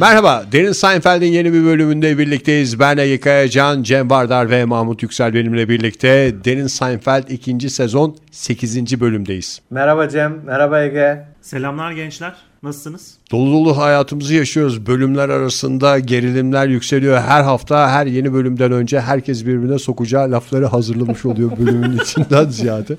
Merhaba, 0.00 0.44
Derin 0.52 0.72
Seinfeld'in 0.72 1.26
yeni 1.26 1.52
bir 1.52 1.64
bölümünde 1.64 2.18
birlikteyiz. 2.18 2.80
Ben 2.80 2.96
Ege 2.96 3.20
Kayacan, 3.20 3.82
Cem 3.82 4.10
Vardar 4.10 4.50
ve 4.50 4.64
Mahmut 4.64 5.02
Yüksel 5.02 5.34
benimle 5.34 5.68
birlikte. 5.68 6.34
Derin 6.44 6.66
Seinfeld 6.66 7.28
2. 7.28 7.70
sezon 7.70 8.16
8. 8.30 9.00
bölümdeyiz. 9.00 9.60
Merhaba 9.70 10.08
Cem, 10.08 10.40
merhaba 10.46 10.82
Ege. 10.82 11.24
Selamlar 11.40 11.92
gençler. 11.92 12.34
Nasılsınız? 12.62 13.14
Dolu 13.32 13.52
dolu 13.52 13.78
hayatımızı 13.78 14.34
yaşıyoruz. 14.34 14.86
Bölümler 14.86 15.28
arasında 15.28 15.98
gerilimler 15.98 16.66
yükseliyor. 16.66 17.18
Her 17.18 17.42
hafta 17.42 17.90
her 17.90 18.06
yeni 18.06 18.32
bölümden 18.32 18.72
önce 18.72 19.00
herkes 19.00 19.46
birbirine 19.46 19.78
sokacağı 19.78 20.30
lafları 20.30 20.66
hazırlamış 20.66 21.24
oluyor 21.24 21.50
bölümün 21.58 21.98
içinden 22.02 22.48
ziyade. 22.48 22.96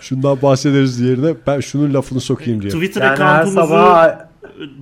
Şundan 0.00 0.42
bahsederiz 0.42 1.00
yerine 1.00 1.34
ben 1.46 1.60
şunun 1.60 1.94
lafını 1.94 2.20
sokayım 2.20 2.62
diye. 2.62 2.72
Twitter 2.72 3.02
Yani 3.02 3.18
her 3.18 3.44
sabah 3.44 4.33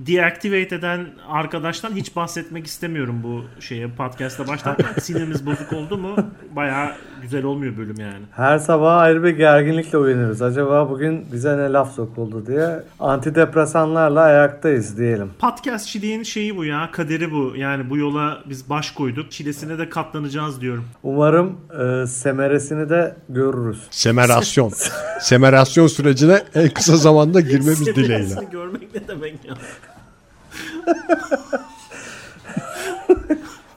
deactivate 0.07 0.75
eden 0.75 1.05
arkadaştan 1.29 1.95
hiç 1.95 2.15
bahsetmek 2.15 2.67
istemiyorum 2.67 3.19
bu 3.23 3.61
şeye 3.61 3.87
podcast'a 3.87 4.47
başlarken. 4.47 4.93
Sinirimiz 5.01 5.45
bozuk 5.45 5.73
oldu 5.73 5.97
mu 5.97 6.15
baya 6.55 6.95
güzel 7.21 7.43
olmuyor 7.43 7.77
bölüm 7.77 7.99
yani. 7.99 8.25
her 8.31 8.57
sabah 8.57 8.97
ayrı 8.97 9.23
bir 9.23 9.29
gerginlikle 9.29 9.97
uyanırız. 9.97 10.41
Acaba 10.41 10.89
bugün 10.89 11.25
bize 11.31 11.57
ne 11.57 11.73
laf 11.73 11.93
sokuldu 11.95 12.47
diye 12.47 12.79
antidepresanlarla 12.99 14.21
ayaktayız 14.21 14.97
diyelim. 14.97 15.31
Podcastçiliğin 15.39 16.23
şeyi 16.23 16.57
bu 16.57 16.65
ya 16.65 16.89
kaderi 16.91 17.31
bu. 17.31 17.53
Yani 17.57 17.89
bu 17.89 17.97
yola 17.97 18.39
biz 18.45 18.69
baş 18.69 18.91
koyduk. 18.91 19.31
Çilesine 19.31 19.77
de 19.77 19.89
katlanacağız 19.89 20.61
diyorum. 20.61 20.85
Umarım 21.03 21.57
e, 22.03 22.07
semeresini 22.07 22.89
de 22.89 23.15
görürüz. 23.29 23.81
Semerasyon. 23.91 24.71
Semerasyon 25.21 25.87
sürecine 25.87 26.43
en 26.55 26.69
kısa 26.69 26.97
zamanda 26.97 27.39
girmemiz 27.41 27.85
dileğiyle. 27.85 28.27
Semeresini 28.27 28.51
görmek 28.51 28.95
ne 28.95 29.07
demek 29.07 29.45
ya? 29.45 29.53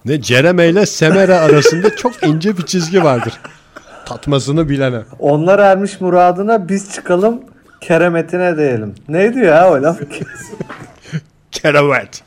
Ne 0.05 0.21
Cereme 0.21 0.69
ile 0.69 0.87
Semere 0.87 1.35
arasında 1.35 1.97
çok 1.97 2.23
ince 2.27 2.59
bir 2.59 2.63
çizgi 2.63 3.05
vardır. 3.05 3.41
Tatmasını 4.07 4.69
bilene. 4.69 5.01
Onlar 5.19 5.59
ermiş 5.59 6.01
muradına 6.01 6.69
biz 6.69 6.93
çıkalım 6.95 7.41
keremetine 7.81 8.57
diyelim. 8.57 8.95
Neydi 9.09 9.39
ya 9.39 9.71
o 9.71 9.83
laf? 9.83 9.99
Keravet. 11.53 12.23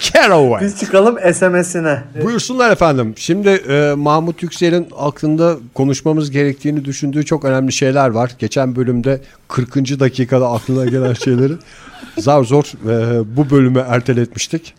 Keravet. 0.00 0.62
biz 0.62 0.80
çıkalım 0.80 1.18
SMS'ine. 1.34 2.02
Buyursunlar 2.24 2.70
efendim. 2.70 3.14
Şimdi 3.16 3.48
e, 3.48 3.94
Mahmut 3.96 4.42
Yüksel'in 4.42 4.88
aklında 4.98 5.56
konuşmamız 5.74 6.30
gerektiğini 6.30 6.84
düşündüğü 6.84 7.24
çok 7.24 7.44
önemli 7.44 7.72
şeyler 7.72 8.08
var. 8.08 8.30
Geçen 8.38 8.76
bölümde 8.76 9.20
40. 9.48 9.74
dakikada 9.76 10.50
aklına 10.52 10.84
gelen 10.84 11.12
şeyleri 11.12 11.52
zar 12.18 12.44
zor 12.44 12.72
e, 12.88 13.22
bu 13.36 13.50
bölüme 13.50 13.80
erteletmiştik. 13.80 14.74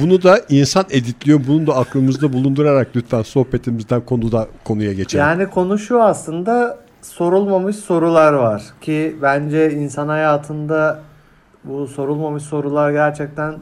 Bunu 0.00 0.22
da 0.22 0.40
insan 0.48 0.84
editliyor. 0.90 1.40
Bunu 1.48 1.66
da 1.66 1.76
aklımızda 1.76 2.32
bulundurarak 2.32 2.88
lütfen 2.96 3.22
sohbetimizden 3.22 4.00
konuda 4.00 4.48
konuya 4.64 4.92
geçelim. 4.92 5.24
Yani 5.24 5.50
konu 5.50 5.78
şu 5.78 6.02
aslında 6.02 6.78
sorulmamış 7.02 7.76
sorular 7.76 8.32
var 8.32 8.62
ki 8.80 9.16
bence 9.22 9.72
insan 9.72 10.08
hayatında 10.08 11.00
bu 11.64 11.86
sorulmamış 11.86 12.42
sorular 12.42 12.90
gerçekten 12.90 13.54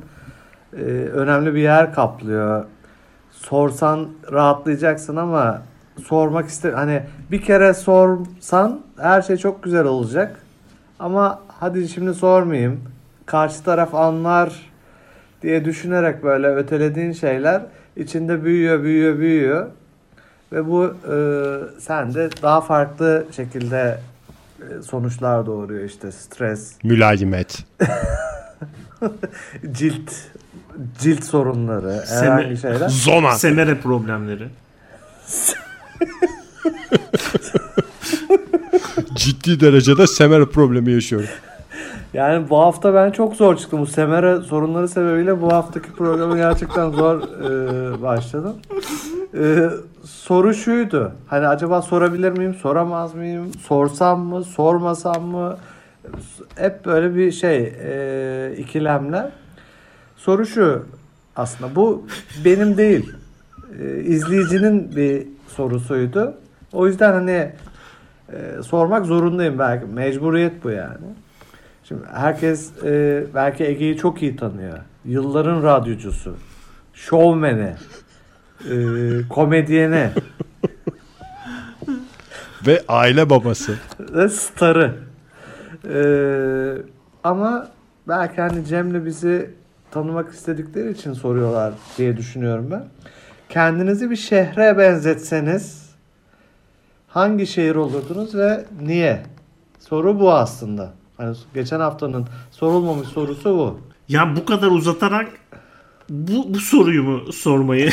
e, 0.73 0.81
önemli 1.13 1.55
bir 1.55 1.61
yer 1.61 1.95
kaplıyor. 1.95 2.65
Sorsan 3.33 4.09
rahatlayacaksın 4.33 5.17
ama 5.17 5.63
sormak 6.05 6.49
iste 6.49 6.71
hani 6.71 7.03
bir 7.31 7.43
kere 7.43 7.75
sorsan 7.75 8.81
her 9.01 9.23
şey 9.23 9.37
çok 9.37 9.63
güzel 9.63 9.85
olacak. 9.85 10.43
Ama 10.99 11.41
hadi 11.61 11.89
şimdi 11.89 12.15
sormayayım. 12.15 12.81
Karşı 13.31 13.63
taraf 13.63 13.95
anlar 13.95 14.53
diye 15.43 15.65
düşünerek 15.65 16.23
böyle 16.23 16.47
ötelediğin 16.47 17.13
şeyler 17.13 17.63
içinde 17.97 18.45
büyüyor, 18.45 18.83
büyüyor, 18.83 19.19
büyüyor. 19.19 19.67
Ve 20.53 20.67
bu 20.67 20.85
e, 20.85 21.15
sende 21.81 22.31
daha 22.43 22.61
farklı 22.61 23.27
şekilde 23.37 24.01
e, 24.61 24.83
sonuçlar 24.83 25.47
doğuruyor 25.47 25.85
işte 25.85 26.13
stres, 26.13 26.73
Mülayimet. 26.85 27.65
cilt 29.73 30.13
cilt 30.99 31.25
sorunları, 31.25 32.05
herhangi 32.09 32.57
şeyler. 32.57 32.89
Zona. 32.89 33.33
Semere 33.33 33.81
problemleri. 33.81 34.49
Ciddi 39.15 39.61
derecede 39.61 40.07
semer 40.07 40.47
problemi 40.47 40.93
yaşıyorum. 40.93 41.29
Yani 42.15 42.51
bu 42.51 42.59
hafta 42.59 42.95
ben 42.95 43.11
çok 43.11 43.37
zor 43.37 43.57
çıktım. 43.57 43.81
Bu 43.81 43.87
semere 43.87 44.41
sorunları 44.41 44.89
sebebiyle 44.89 45.41
bu 45.41 45.53
haftaki 45.53 45.93
programı 45.93 46.37
gerçekten 46.37 46.91
zor 46.91 47.21
e, 47.21 48.03
başladım. 48.03 48.57
E, 49.35 49.71
soru 50.05 50.55
şuydu. 50.55 51.13
Hani 51.27 51.47
acaba 51.47 51.83
sorabilir 51.83 52.31
miyim, 52.31 52.55
soramaz 52.55 53.15
mıyım? 53.15 53.55
Sorsam 53.55 54.21
mı, 54.21 54.45
sormasam 54.45 55.25
mı? 55.25 55.57
Hep 56.57 56.85
böyle 56.85 57.15
bir 57.15 57.33
şey, 57.33 57.75
e, 57.83 58.55
ikilemler. 58.57 59.31
Soru 60.17 60.47
şu 60.47 60.85
aslında. 61.37 61.75
Bu 61.75 62.07
benim 62.45 62.77
değil. 62.77 63.13
E, 63.83 64.01
izleyicinin 64.01 64.97
bir 64.97 65.27
sorusuydu. 65.49 66.35
O 66.73 66.87
yüzden 66.87 67.13
hani 67.13 67.53
e, 68.33 68.63
sormak 68.63 69.07
zorundayım 69.07 69.59
belki. 69.59 69.87
Mecburiyet 69.87 70.65
bu 70.65 70.71
yani. 70.71 71.07
Şimdi 71.91 72.03
herkes 72.13 72.85
e, 72.85 73.25
belki 73.35 73.65
Ege'yi 73.65 73.97
çok 73.97 74.23
iyi 74.23 74.37
tanıyor. 74.37 74.79
Yılların 75.05 75.63
radyocusu, 75.63 76.37
şovmeni, 76.95 77.75
e, 78.71 78.75
komedyeni 79.29 80.11
Ve 82.67 82.83
aile 82.89 83.31
babası. 83.31 83.75
ve 84.01 84.29
starı. 84.29 84.95
E, 85.89 86.01
ama 87.25 87.69
belki 88.09 88.41
hani 88.41 88.65
Cem'le 88.65 89.07
bizi 89.07 89.51
tanımak 89.91 90.33
istedikleri 90.33 90.91
için 90.91 91.13
soruyorlar 91.13 91.75
diye 91.99 92.17
düşünüyorum 92.17 92.69
ben. 92.71 92.85
Kendinizi 93.49 94.11
bir 94.11 94.17
şehre 94.17 94.79
benzetseniz 94.79 95.91
hangi 97.09 97.47
şehir 97.47 97.75
olurdunuz 97.75 98.35
ve 98.35 98.65
niye? 98.81 99.23
Soru 99.79 100.21
bu 100.21 100.33
aslında. 100.33 101.00
Hani 101.21 101.37
geçen 101.55 101.81
haftanın 101.81 102.27
sorulmamış 102.51 103.09
sorusu 103.09 103.51
bu. 103.59 103.81
Ya 104.09 104.37
bu 104.37 104.45
kadar 104.45 104.67
uzatarak 104.69 105.29
bu, 106.09 106.55
bu 106.55 106.61
soruyu 106.61 107.03
mu 107.03 107.33
sormayı 107.33 107.93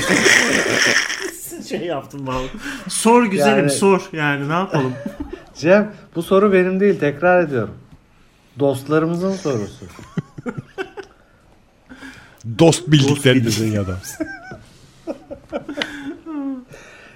şey 1.69 1.79
yaptım 1.81 2.27
vallahi. 2.27 2.49
Sor 2.87 3.23
güzelim 3.25 3.57
Yani- 3.57 3.69
sor 3.69 4.09
yani 4.13 4.49
ne 4.49 4.53
yapalım. 4.53 4.93
Cem 5.55 5.93
bu 6.15 6.23
soru 6.23 6.53
benim 6.53 6.79
değil 6.79 6.99
tekrar 6.99 7.43
ediyorum. 7.43 7.73
Dostlarımızın 8.59 9.33
sorusu. 9.35 9.85
Dost 12.59 12.87
bildiklerinizin 12.87 13.71
ya 13.71 13.87
da. 13.87 13.97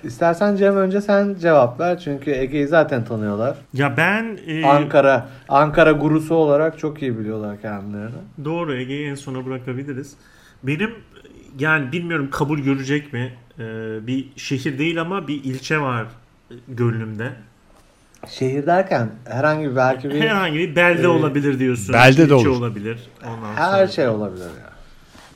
İstersen 0.03 0.55
Cem 0.55 0.77
önce 0.77 1.01
sen 1.01 1.35
cevap 1.41 1.79
ver 1.79 1.99
çünkü 1.99 2.31
Ege'yi 2.31 2.67
zaten 2.67 3.05
tanıyorlar. 3.05 3.57
Ya 3.73 3.97
ben 3.97 4.37
e, 4.47 4.65
Ankara 4.65 5.29
Ankara 5.49 5.91
gurusu 5.91 6.35
olarak 6.35 6.79
çok 6.79 7.01
iyi 7.01 7.19
biliyorlar 7.19 7.61
kendilerini. 7.61 8.11
doğru 8.45 8.73
Ege'yi 8.75 9.07
en 9.09 9.15
sona 9.15 9.45
bırakabiliriz. 9.45 10.13
Benim 10.63 10.91
yani 11.59 11.91
bilmiyorum 11.91 12.29
kabul 12.31 12.59
görecek 12.59 13.13
mi? 13.13 13.33
E, 13.59 13.63
bir 14.07 14.27
şehir 14.35 14.79
değil 14.79 15.01
ama 15.01 15.27
bir 15.27 15.43
ilçe 15.43 15.77
var 15.81 16.05
gönlümde. 16.67 17.29
Şehir 18.29 18.65
derken 18.65 19.09
herhangi 19.25 19.69
bir 19.71 19.75
belki 19.75 20.09
bir 20.09 20.21
Herhangi 20.21 20.59
bir 20.59 20.75
belde 20.75 21.01
e, 21.03 21.07
olabilir 21.07 21.59
diyorsun. 21.59 21.93
belde 21.93 22.17
de 22.17 22.23
ilçe 22.23 22.35
olur. 22.35 22.47
olabilir. 22.59 22.99
Ondan 23.25 23.53
her 23.55 23.71
sonra. 23.71 23.87
şey 23.87 24.07
olabilir 24.07 24.43
ya. 24.45 24.70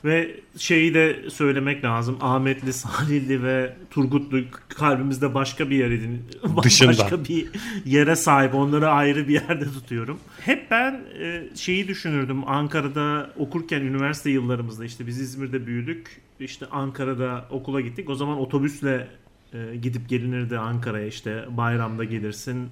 Ve 0.06 0.40
şeyi 0.58 0.94
de 0.94 1.30
söylemek 1.30 1.84
lazım. 1.84 2.18
Ahmetli, 2.20 2.72
Salihli 2.72 3.42
ve 3.42 3.76
Turgutlu 3.90 4.38
kalbimizde 4.68 5.34
başka 5.34 5.70
bir 5.70 5.76
yer 5.76 5.90
edin. 5.90 6.22
Dışında. 6.62 6.88
Başka 6.88 7.24
bir 7.24 7.46
yere 7.84 8.16
sahip. 8.16 8.54
Onları 8.54 8.88
ayrı 8.88 9.28
bir 9.28 9.32
yerde 9.32 9.64
tutuyorum. 9.64 10.18
Hep 10.40 10.70
ben 10.70 11.00
e, 11.20 11.42
şeyi 11.54 11.88
düşünürdüm. 11.88 12.48
Ankara'da 12.48 13.30
okurken 13.38 13.80
üniversite 13.80 14.30
yıllarımızda 14.30 14.84
işte 14.84 15.06
biz 15.06 15.20
İzmir'de 15.20 15.66
büyüdük. 15.66 16.20
İşte 16.40 16.66
Ankara'da 16.66 17.44
okula 17.50 17.80
gittik. 17.80 18.10
O 18.10 18.14
zaman 18.14 18.38
otobüsle 18.38 19.08
e, 19.52 19.76
gidip 19.76 20.08
gelinirdi 20.08 20.58
Ankara'ya 20.58 21.06
işte 21.06 21.44
bayramda 21.48 22.04
gelirsin. 22.04 22.68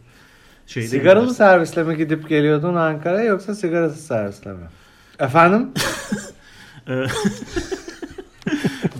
Şeyde 0.66 0.88
Sigaralı 0.88 1.24
gidersin. 1.24 1.36
servisle 1.36 1.82
mi 1.82 1.96
gidip 1.96 2.28
geliyordun 2.28 2.74
Ankara'ya 2.74 3.24
yoksa 3.24 3.54
sigarasız 3.54 4.06
servisle 4.06 4.52
mi? 4.52 4.66
Efendim? 5.18 5.68
Ee, 6.88 6.92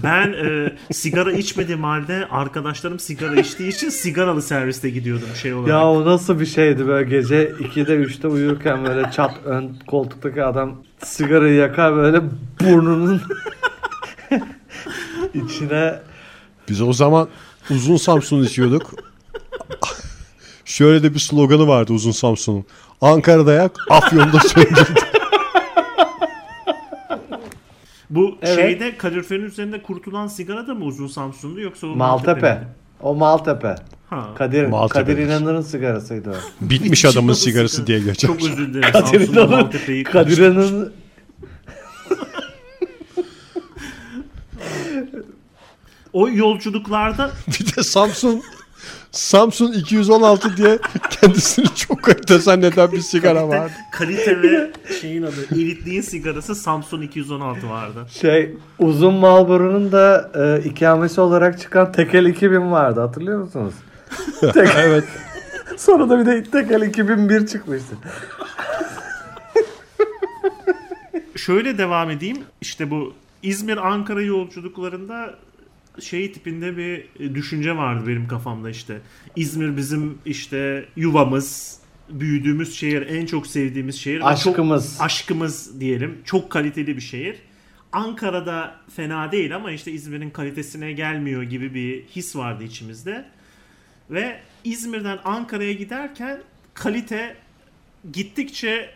ben 0.03 0.33
e, 0.33 0.73
sigara 0.93 1.33
içmediğim 1.33 1.85
halde 1.85 2.27
arkadaşlarım 2.31 2.99
sigara 2.99 3.41
içtiği 3.41 3.69
için 3.69 3.89
sigaralı 3.89 4.43
serviste 4.43 4.91
gidiyordum 4.91 5.29
şey 5.43 5.55
olarak. 5.55 5.69
Ya 5.69 5.89
o 5.89 6.05
nasıl 6.05 6.41
bir 6.41 6.47
şeydi 6.47 6.87
böyle 6.87 7.11
gece 7.11 7.51
2'de 7.51 7.95
3'te 7.95 8.29
uyurken 8.29 8.85
böyle 8.85 9.11
çat 9.11 9.35
ön 9.45 9.77
koltuktaki 9.87 10.45
adam 10.45 10.83
sigarayı 11.03 11.55
yakar 11.55 11.97
böyle 11.97 12.21
burnunun 12.61 13.23
İçine 15.35 16.01
Biz 16.69 16.83
o 16.83 16.93
zaman 16.93 17.29
uzun 17.71 17.97
Samsun 17.97 18.43
içiyorduk. 18.43 18.95
Şöyle 20.65 21.03
de 21.03 21.15
bir 21.15 21.19
sloganı 21.19 21.69
vardı 21.69 21.93
uzun 21.93 22.11
Samsun'un. 22.11 22.65
Ankara'da 23.01 23.53
yak, 23.53 23.73
Afyon'da 23.91 24.41
söndür. 24.41 25.04
Bu 28.15 28.39
Evet. 28.43 28.55
şeyde 28.55 28.97
kaloriferin 28.97 29.45
üzerinde 29.45 29.83
kurutulan 29.83 30.27
sigara 30.27 30.67
da 30.67 30.75
mı 30.75 30.85
uzun 30.85 31.07
Samsun'du 31.07 31.61
yoksa 31.61 31.87
o 31.87 31.97
Maltepe. 31.97 32.53
miydi? 32.55 32.67
O 33.01 33.15
Maltepe. 33.15 33.75
Ha. 34.11 34.29
Kadir, 34.35 34.67
Maltepe'dir. 34.67 35.15
Kadir 35.15 35.27
İnanır'ın 35.27 35.61
sigarasıydı 35.63 36.31
o. 36.31 36.35
Bitmiş 36.71 37.05
adamın 37.05 37.33
sigarası 37.33 37.87
diye 37.87 37.99
geçer. 37.99 38.29
Çok 38.29 38.37
özür 38.43 38.75
dilerim. 38.75 38.93
Kadir 38.93 39.07
Samsun'da 39.19 39.41
İnanır, 39.45 39.63
Maltepe'yi 39.63 40.05
Kadir 40.05 40.39
İnanır'ın 40.39 40.93
O 46.13 46.29
yolculuklarda 46.29 47.31
Bir 47.49 47.77
de 47.77 47.83
Samsun 47.83 48.43
Samsun 49.15 49.73
216 49.73 50.57
diye 50.57 50.79
kendisini 51.11 51.67
çok 51.75 52.03
kalite 52.03 52.39
zanneden 52.39 52.93
bir 52.93 53.01
sigara 53.01 53.49
vardı. 53.49 53.73
kalite 53.93 54.43
ve 54.43 54.71
şeyin 55.01 55.23
adı 55.23 55.47
elitliğin 55.55 56.01
sigarası 56.01 56.55
Samsun 56.55 57.03
216 57.03 57.69
vardı. 57.71 58.07
şey 58.21 58.55
uzun 58.79 59.15
Marlboro'nun 59.15 59.93
da 59.93 60.31
e, 60.35 60.69
ikamesi 60.69 61.21
olarak 61.21 61.61
çıkan 61.61 61.93
Tekel 61.93 62.27
2000 62.27 62.73
vardı 62.73 63.01
hatırlıyor 63.01 63.39
musunuz? 63.43 63.75
Tek- 64.41 64.69
Evet. 64.77 65.05
Sonra 65.77 66.09
da 66.09 66.19
bir 66.19 66.27
de 66.27 66.43
Tekel 66.45 66.83
2001 66.83 67.47
çıkmıştı. 67.47 67.95
Şöyle 71.37 71.79
devam 71.79 72.11
edeyim. 72.11 72.37
İşte 72.61 72.91
bu 72.91 73.13
İzmir-Ankara 73.43 74.23
yolculuklarında 74.23 75.35
şey 76.01 76.33
tipinde 76.33 76.77
bir 76.77 77.07
düşünce 77.35 77.77
vardı 77.77 78.07
benim 78.09 78.29
kafamda 78.29 78.71
işte. 78.71 79.01
İzmir 79.37 79.77
bizim 79.77 80.19
işte 80.27 80.85
yuvamız, 80.97 81.79
büyüdüğümüz 82.11 82.75
şehir, 82.75 83.03
en 83.07 83.27
çok 83.27 83.47
sevdiğimiz 83.47 83.97
şehir. 84.01 84.17
ve 84.17 84.21
çok- 84.21 84.29
Aşkımız. 84.29 84.97
aşkımız 85.01 85.81
diyelim. 85.81 86.19
Çok 86.25 86.51
kaliteli 86.51 86.97
bir 86.97 87.03
şehir. 87.03 87.37
Ankara'da 87.93 88.77
fena 88.97 89.33
değil 89.33 89.57
ama 89.57 89.71
işte 89.71 89.93
İzmir'in 89.93 90.31
kalitesine 90.31 90.93
gelmiyor 90.93 91.43
gibi 91.43 91.75
bir 91.75 92.03
his 92.05 92.37
vardı 92.37 92.65
içimizde. 92.65 93.25
Ve 94.11 94.41
İzmir'den 94.65 95.19
Ankara'ya 95.25 95.73
giderken 95.73 96.41
kalite 96.75 97.37
gittikçe 98.13 98.91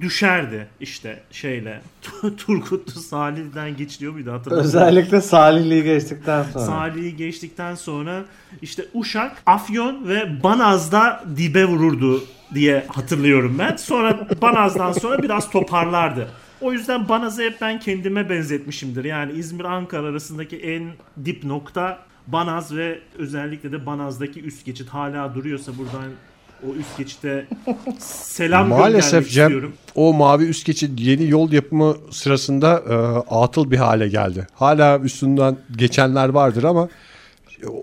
düşerdi 0.00 0.68
işte 0.80 1.22
şeyle. 1.30 1.80
Turgutlu 2.36 3.00
Salih'den 3.00 3.76
geçiliyor 3.76 4.12
muydu 4.12 4.32
hatırlamıyorum. 4.32 4.68
Özellikle 4.68 5.20
Salihli'yi 5.20 5.84
geçtikten 5.84 6.42
sonra. 6.42 6.64
Salih'i 6.64 7.16
geçtikten 7.16 7.74
sonra 7.74 8.24
işte 8.62 8.84
Uşak, 8.94 9.42
Afyon 9.46 10.08
ve 10.08 10.42
Banaz'da 10.42 11.24
dibe 11.36 11.64
vururdu 11.64 12.24
diye 12.54 12.86
hatırlıyorum 12.88 13.56
ben. 13.58 13.76
Sonra 13.76 14.28
Banaz'dan 14.42 14.92
sonra 14.92 15.22
biraz 15.22 15.50
toparlardı. 15.50 16.28
O 16.60 16.72
yüzden 16.72 17.08
Banaz'ı 17.08 17.42
hep 17.42 17.60
ben 17.60 17.80
kendime 17.80 18.30
benzetmişimdir. 18.30 19.04
Yani 19.04 19.32
İzmir-Ankara 19.32 20.06
arasındaki 20.06 20.56
en 20.56 20.92
dip 21.24 21.44
nokta 21.44 21.98
Banaz 22.26 22.76
ve 22.76 22.98
özellikle 23.18 23.72
de 23.72 23.86
Banaz'daki 23.86 24.42
üst 24.42 24.64
geçit 24.64 24.88
hala 24.88 25.34
duruyorsa 25.34 25.78
buradan 25.78 26.10
o 26.70 26.74
üst 26.74 26.98
geçite 26.98 27.46
selam 27.98 28.68
Maalesef 28.68 29.30
Cem 29.30 29.44
istiyorum. 29.46 29.72
o 29.94 30.12
mavi 30.12 30.44
üst 30.44 30.66
geçit 30.66 31.00
yeni 31.00 31.28
yol 31.30 31.52
yapımı 31.52 31.96
sırasında 32.10 32.82
e, 32.90 32.94
atıl 33.34 33.70
bir 33.70 33.76
hale 33.76 34.08
geldi. 34.08 34.46
Hala 34.54 34.98
üstünden 34.98 35.56
geçenler 35.76 36.28
vardır 36.28 36.64
ama 36.64 36.88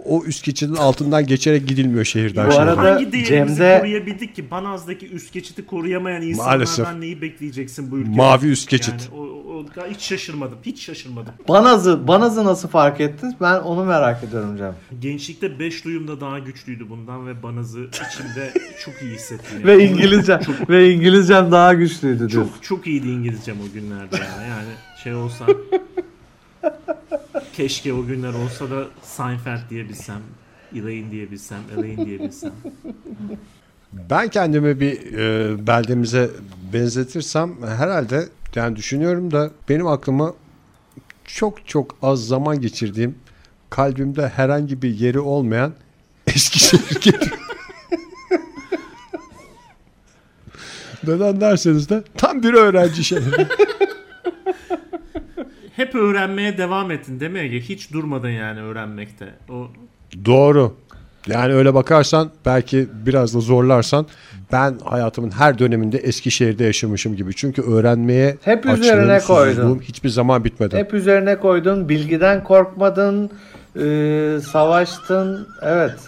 o 0.06 0.24
üst 0.24 0.44
geçidin 0.46 0.76
altından 0.76 1.26
geçerek 1.26 1.68
gidilmiyor 1.68 2.06
şehirden 2.06 2.50
Bu 2.52 2.54
arada 2.56 2.78
Hangi 2.82 3.12
değerimizi 3.12 3.56
Cem'de- 3.58 3.80
koruyabildik 3.80 4.36
ki 4.36 4.52
Banaz'daki 4.52 5.10
üst 5.10 5.34
geçiti 5.34 5.66
koruyamayan 5.66 6.22
insanlardan 6.22 6.58
Maalesef. 6.58 7.00
neyi 7.00 7.22
bekleyeceksin 7.22 7.92
bu 7.92 7.98
ülkede? 7.98 8.16
Mavi 8.16 8.48
üst 8.48 8.70
geçit. 8.70 9.10
Yani 9.14 9.22
o, 9.22 9.24
o- 9.24 9.90
hiç 9.90 10.02
şaşırmadım. 10.02 10.58
Hiç 10.66 10.82
şaşırmadım. 10.86 11.34
Banaz'ı, 11.48 12.08
Banaz'ı 12.08 12.46
nasıl 12.46 12.68
fark 12.70 13.02
ettiniz? 13.02 13.34
Ben 13.42 13.60
onu 13.60 13.86
merak 13.86 14.24
ediyorum 14.24 14.58
Cem. 14.58 14.76
Gençlikte 15.00 15.60
5 15.60 15.86
duyum 15.86 16.08
da 16.08 16.22
daha 16.22 16.40
güçlüydü 16.40 16.90
bundan 16.90 17.28
ve 17.28 17.44
Banaz'ı 17.44 17.80
içimde 17.80 18.54
çok 18.86 18.94
iyi 19.02 19.14
hissettim. 19.16 19.58
yani. 19.60 19.66
Ve 19.68 19.86
İngilizce 19.86 20.40
ve 20.70 20.94
İngilizcem 20.94 21.52
daha 21.52 21.74
güçlüydü 21.74 22.30
diyor. 22.30 22.46
çok 22.46 22.64
çok 22.64 22.88
iyiydi 22.88 23.08
İngilizcem 23.08 23.56
o 23.70 23.74
günlerde 23.74 24.16
yani. 24.16 24.50
Yani 24.50 24.70
şey 25.04 25.14
olsa 25.14 25.46
keşke 27.60 27.94
o 27.94 28.06
günler 28.06 28.34
olsa 28.34 28.72
da 28.72 28.88
Seinfeld 29.04 29.70
diyebilsem, 29.70 30.22
Elaine 30.76 31.12
diyebilsem, 31.12 31.60
Elaine 31.78 32.06
diyebilsem. 32.06 32.52
Ben 34.10 34.30
kendimi 34.30 34.80
bir 34.80 35.14
e, 35.14 35.68
beldemize 35.68 36.30
benzetirsem 36.74 37.64
herhalde 37.64 38.30
yani 38.56 38.76
düşünüyorum 38.76 39.32
da 39.32 39.52
benim 39.70 39.88
aklıma 39.88 40.34
çok 41.26 41.68
çok 41.68 41.96
az 42.02 42.28
zaman 42.28 42.62
geçirdiğim 42.62 43.16
kalbimde 43.70 44.28
herhangi 44.28 44.82
bir 44.82 45.00
yeri 45.00 45.20
olmayan 45.20 45.74
Eskişehir 46.28 47.02
geliyor. 47.02 47.40
Neden 51.08 51.42
derseniz 51.42 51.90
de 51.90 52.04
tam 52.18 52.44
bir 52.44 52.54
öğrenci 52.54 53.04
şehri. 53.04 53.48
Hep 55.80 55.96
öğrenmeye 55.96 56.58
devam 56.58 56.92
ettin 56.92 57.20
değil 57.20 57.32
mi 57.32 57.40
Ege? 57.40 57.60
Hiç 57.60 57.94
durmadın 57.94 58.30
yani 58.30 58.62
öğrenmekte. 58.62 59.26
O 59.50 59.68
Doğru. 60.26 60.76
Yani 61.28 61.54
öyle 61.54 61.74
bakarsan 61.74 62.32
belki 62.46 62.88
biraz 63.06 63.36
da 63.36 63.40
zorlarsan 63.40 64.08
ben 64.52 64.78
hayatımın 64.86 65.32
her 65.32 65.60
döneminde 65.60 65.98
Eskişehir'de 65.98 66.64
yaşamışım 66.64 67.16
gibi. 67.16 67.36
Çünkü 67.36 67.62
öğrenmeye 67.62 68.38
Hep 68.44 68.66
açlığım, 68.66 68.82
üzerine 68.82 69.20
koydun. 69.20 69.80
hiçbir 69.80 70.10
zaman 70.10 70.44
bitmedi. 70.44 70.78
Hep 70.78 70.94
üzerine 70.94 71.36
koydun, 71.40 71.90
bilgiden 71.90 72.44
korkmadın, 72.44 73.32
e, 73.76 74.40
savaştın. 74.52 75.48
Evet. 75.62 76.00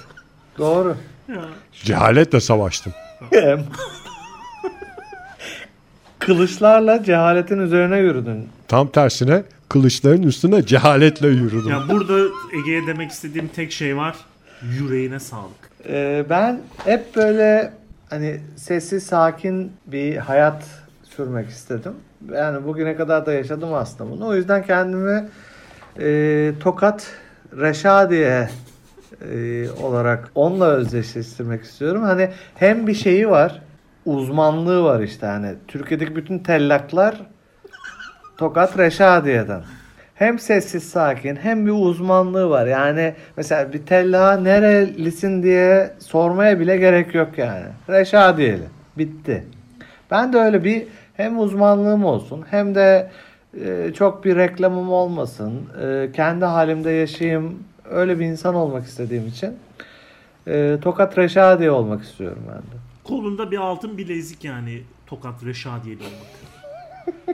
Doğru. 0.57 0.95
ya, 1.29 1.41
Cehaletle 1.83 2.39
savaştım. 2.39 2.93
Kılıçlarla 6.19 7.03
cehaletin 7.03 7.59
üzerine 7.59 7.99
yürüdün. 7.99 8.47
Tam 8.67 8.87
tersine 8.87 9.43
kılıçların 9.71 10.23
üstüne 10.23 10.65
cehaletle 10.65 11.27
yürüdüm. 11.27 11.69
ya 11.69 11.83
burada 11.89 12.27
Ege'ye 12.53 12.87
demek 12.87 13.11
istediğim 13.11 13.47
tek 13.47 13.71
şey 13.71 13.97
var. 13.97 14.15
Yüreğine 14.79 15.19
sağlık. 15.19 15.71
Ee, 15.87 16.25
ben 16.29 16.59
hep 16.85 17.15
böyle 17.15 17.73
hani 18.09 18.39
sessiz 18.55 19.03
sakin 19.03 19.71
bir 19.85 20.17
hayat 20.17 20.63
sürmek 21.03 21.49
istedim. 21.49 21.93
Yani 22.33 22.65
bugüne 22.65 22.95
kadar 22.95 23.25
da 23.25 23.33
yaşadım 23.33 23.73
aslında 23.73 24.11
bunu. 24.11 24.27
O 24.27 24.35
yüzden 24.35 24.65
kendimi 24.65 25.29
e, 25.99 26.51
Tokat 26.59 27.07
Reşadiye 27.57 28.49
e, 29.31 29.69
olarak 29.69 30.31
onunla 30.35 30.65
özdeşleştirmek 30.65 31.63
istiyorum. 31.63 32.03
Hani 32.03 32.29
hem 32.55 32.87
bir 32.87 32.93
şeyi 32.93 33.29
var, 33.29 33.61
uzmanlığı 34.05 34.83
var 34.83 34.99
işte 34.99 35.25
hani 35.25 35.55
Türkiye'deki 35.67 36.15
bütün 36.15 36.39
tellaklar 36.39 37.21
Tokat 38.41 38.77
Reşadiye'den. 38.77 39.61
Hem 40.15 40.39
sessiz 40.39 40.83
sakin 40.83 41.35
hem 41.35 41.65
bir 41.65 41.71
uzmanlığı 41.71 42.49
var. 42.49 42.67
Yani 42.67 43.13
mesela 43.37 43.73
bir 43.73 43.85
tellağa 43.85 44.37
nerelisin 44.37 45.43
diye 45.43 45.93
sormaya 45.99 46.59
bile 46.59 46.77
gerek 46.77 47.15
yok 47.15 47.37
yani. 47.37 47.65
Reşadiyeli. 47.89 48.63
Bitti. 48.97 49.43
Ben 50.11 50.33
de 50.33 50.37
öyle 50.37 50.63
bir 50.63 50.87
hem 51.13 51.39
uzmanlığım 51.39 52.05
olsun 52.05 52.45
hem 52.49 52.75
de 52.75 53.11
e, 53.65 53.93
çok 53.93 54.25
bir 54.25 54.35
reklamım 54.35 54.91
olmasın. 54.91 55.69
E, 55.83 56.09
kendi 56.13 56.45
halimde 56.45 56.91
yaşayayım. 56.91 57.63
Öyle 57.89 58.19
bir 58.19 58.25
insan 58.25 58.55
olmak 58.55 58.85
istediğim 58.85 59.27
için 59.27 59.55
e, 60.47 60.77
Tokat 60.81 61.17
Reşadiye 61.17 61.71
olmak 61.71 62.03
istiyorum 62.03 62.43
ben 62.47 62.57
de. 62.57 62.81
Kolunda 63.03 63.51
bir 63.51 63.57
altın 63.57 63.97
bilezik 63.97 64.43
yani 64.43 64.81
Tokat 65.07 65.45
Reşadiyeli 65.45 66.03
olmak. 66.03 66.41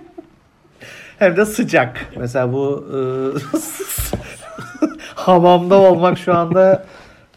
Hem 1.19 1.37
de 1.37 1.45
sıcak. 1.45 2.05
Mesela 2.17 2.53
bu 2.53 2.87
e, 2.93 2.97
hamamda 5.15 5.75
olmak 5.75 6.17
şu 6.17 6.35
anda 6.35 6.85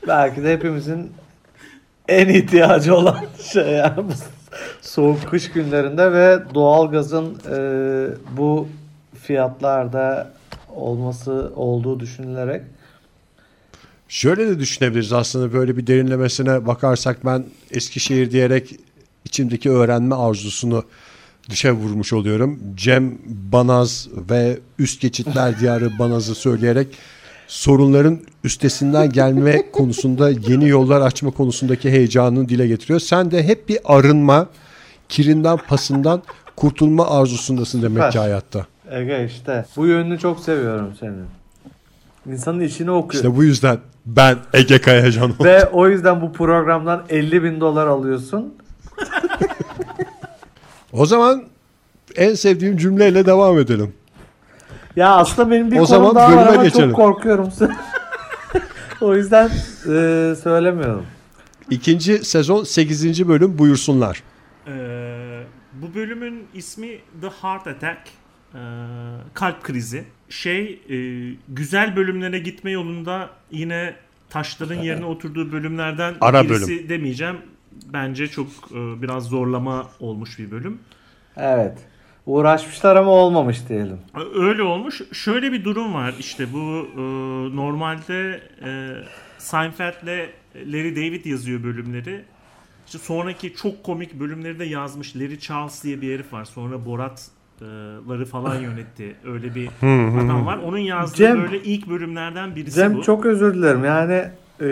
belki 0.09 0.43
de 0.43 0.53
hepimizin 0.53 1.13
en 2.09 2.29
ihtiyacı 2.29 2.97
olan 2.97 3.17
şey 3.53 3.73
yani 3.73 4.13
soğuk 4.81 5.31
kış 5.31 5.51
günlerinde 5.51 6.13
ve 6.13 6.39
doğalgazın 6.55 7.39
e, 7.51 7.59
bu 8.37 8.69
fiyatlarda 9.23 10.33
olması 10.69 11.53
olduğu 11.57 12.01
düşünülerek 12.01 12.63
Şöyle 14.09 14.49
de 14.49 14.59
düşünebiliriz 14.59 15.13
aslında 15.13 15.53
böyle 15.53 15.77
bir 15.77 15.87
derinlemesine 15.87 16.67
bakarsak 16.67 17.25
ben 17.25 17.45
Eskişehir 17.71 18.31
diyerek 18.31 18.77
içimdeki 19.25 19.71
öğrenme 19.71 20.15
arzusunu 20.15 20.85
dışa 21.51 21.73
vurmuş 21.73 22.13
oluyorum. 22.13 22.61
Cem 22.75 23.19
Banaz 23.53 24.09
ve 24.31 24.59
Üst 24.79 25.01
Geçitler 25.01 25.61
Diyarı 25.61 25.99
Banaz'ı 25.99 26.35
söyleyerek 26.35 26.89
sorunların 27.47 28.21
üstesinden 28.45 29.11
gelme 29.11 29.71
konusunda 29.73 30.31
yeni 30.31 30.69
yollar 30.69 31.01
açma 31.01 31.31
konusundaki 31.31 31.91
heyecanını 31.91 32.49
dile 32.49 32.67
getiriyor. 32.67 33.01
Sen 33.01 33.31
de 33.31 33.43
hep 33.43 33.69
bir 33.69 33.79
arınma, 33.85 34.47
kirinden 35.09 35.59
pasından 35.69 36.23
kurtulma 36.57 37.11
arzusundasın 37.11 37.83
demek 37.83 38.13
ki 38.13 38.19
hayatta. 38.19 38.67
Ege 38.91 39.25
işte. 39.27 39.65
Bu 39.77 39.87
yönünü 39.87 40.19
çok 40.19 40.41
seviyorum 40.41 40.93
senin. 41.01 41.25
İnsanın 42.27 42.61
içini 42.61 42.91
okuyor. 42.91 43.25
İşte 43.25 43.37
bu 43.37 43.45
yüzden 43.45 43.79
ben 44.07 44.39
Ege 44.53 44.81
Kayacan 44.81 45.31
oldum. 45.31 45.45
Ve 45.45 45.67
o 45.67 45.89
yüzden 45.89 46.21
bu 46.21 46.33
programdan 46.33 47.03
50 47.09 47.43
bin 47.43 47.61
dolar 47.61 47.87
alıyorsun. 47.87 48.55
O 50.93 51.07
zaman 51.07 51.45
en 52.17 52.35
sevdiğim 52.35 52.77
cümleyle 52.77 53.27
devam 53.27 53.59
edelim. 53.59 53.93
Ya 54.97 55.17
aslında 55.17 55.51
benim 55.51 55.67
bir 55.71 55.77
O 55.77 55.85
konum 55.85 55.87
zaman 55.87 56.15
daha 56.15 56.37
var 56.37 56.47
ama 56.47 56.65
geçelim. 56.65 56.89
çok 56.89 56.97
korkuyorum. 56.97 57.49
o 59.01 59.17
yüzden 59.17 59.47
e, 59.47 60.35
söylemiyorum. 60.43 61.07
İkinci 61.71 62.19
sezon 62.25 62.65
8. 62.65 63.29
bölüm 63.29 63.59
buyursunlar. 63.59 64.23
Ee, 64.67 65.43
bu 65.73 65.95
bölümün 65.95 66.47
ismi 66.55 66.89
The 67.21 67.29
Heart 67.43 67.67
Attack. 67.67 67.99
Ee, 68.55 68.59
kalp 69.35 69.63
krizi. 69.63 70.05
Şey 70.29 70.81
e, 70.91 70.97
güzel 71.49 71.97
bölümlere 71.97 72.39
gitme 72.39 72.71
yolunda 72.71 73.31
yine 73.51 73.95
taşların 74.31 74.75
yerine 74.83 75.05
oturduğu 75.05 75.53
bölümlerden 75.53 76.15
Ara 76.21 76.45
birisi 76.45 76.89
demeyeceğim. 76.89 77.37
Bence 77.93 78.27
çok 78.29 78.47
e, 78.71 79.03
biraz 79.03 79.25
zorlama 79.25 79.87
olmuş 80.01 80.39
bir 80.39 80.51
bölüm. 80.51 80.79
Evet. 81.37 81.79
Uğraşmışlar 82.27 82.97
ama 82.97 83.11
olmamış 83.11 83.69
diyelim. 83.69 83.99
Öyle 84.35 84.63
olmuş. 84.63 85.01
Şöyle 85.13 85.53
bir 85.53 85.65
durum 85.65 85.95
var. 85.95 86.15
İşte 86.19 86.53
bu 86.53 86.87
e, 86.97 87.01
normalde 87.57 88.41
e, 88.65 88.91
Seinfeld'le 89.39 90.29
Larry 90.57 90.97
David 90.97 91.25
yazıyor 91.25 91.63
bölümleri. 91.65 92.25
İşte 92.87 92.99
sonraki 92.99 93.55
çok 93.57 93.85
komik 93.85 94.21
bölümleri 94.21 94.59
de 94.59 94.65
yazmış. 94.65 95.17
Larry 95.17 95.39
Charles 95.39 95.85
diye 95.85 96.01
bir 96.01 96.15
herif 96.15 96.33
var. 96.33 96.45
Sonra 96.45 96.85
Borat'ları 96.87 98.27
falan 98.27 98.55
yönetti. 98.61 99.17
Öyle 99.25 99.55
bir 99.55 99.69
adam 100.25 100.47
var. 100.47 100.59
Onun 100.59 100.79
yazdığı 100.79 101.23
Cem- 101.23 101.43
böyle 101.43 101.63
ilk 101.63 101.89
bölümlerden 101.89 102.57
birisi 102.57 102.77
Cem 102.77 102.95
bu. 102.95 103.03
çok 103.03 103.27
özür 103.27 103.55
dilerim. 103.55 103.85
Yani 103.85 104.25
e, 104.61 104.67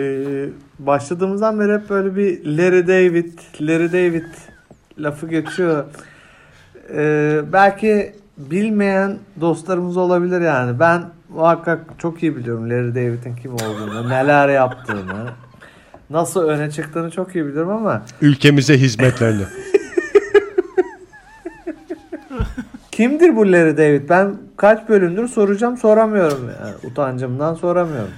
başladığımızdan 0.79 1.59
beri 1.59 1.73
hep 1.73 1.89
böyle 1.89 2.15
bir 2.15 2.45
Larry 2.45 2.87
David, 2.87 3.33
Larry 3.61 3.91
David 3.93 4.25
lafı 4.99 5.27
geçiyor. 5.27 5.83
E, 6.93 7.41
belki 7.53 8.13
bilmeyen 8.37 9.17
dostlarımız 9.41 9.97
olabilir 9.97 10.41
yani. 10.41 10.79
Ben 10.79 11.01
muhakkak 11.29 11.79
çok 11.97 12.23
iyi 12.23 12.35
biliyorum 12.35 12.69
Larry 12.69 12.95
David'in 12.95 13.35
kim 13.35 13.53
olduğunu, 13.53 14.09
neler 14.09 14.49
yaptığını, 14.49 15.29
nasıl 16.09 16.43
öne 16.43 16.71
çıktığını 16.71 17.11
çok 17.11 17.35
iyi 17.35 17.45
biliyorum 17.45 17.71
ama 17.71 18.05
Ülkemize 18.21 18.77
hizmetlerini. 18.77 19.43
kimdir 22.91 23.35
bu 23.35 23.51
Larry 23.51 23.77
David? 23.77 24.09
Ben 24.09 24.35
kaç 24.57 24.89
bölümdür 24.89 25.27
soracağım 25.27 25.77
soramıyorum 25.77 26.51
yani. 26.61 26.75
Utancımdan 26.83 27.53
soramıyorum. 27.53 28.11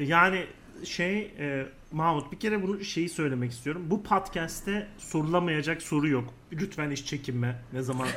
Yani 0.00 0.44
şey 0.84 1.34
e, 1.38 1.66
Mahmut 1.92 2.32
bir 2.32 2.38
kere 2.38 2.62
bunu 2.62 2.84
şeyi 2.84 3.08
söylemek 3.08 3.52
istiyorum. 3.52 3.82
Bu 3.90 4.02
podcast'te 4.02 4.86
sorulamayacak 4.98 5.82
soru 5.82 6.08
yok. 6.08 6.24
Lütfen 6.52 6.90
hiç 6.90 7.06
çekinme. 7.06 7.56
Ne 7.72 7.82
zaman 7.82 8.08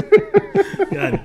yani 0.92 1.20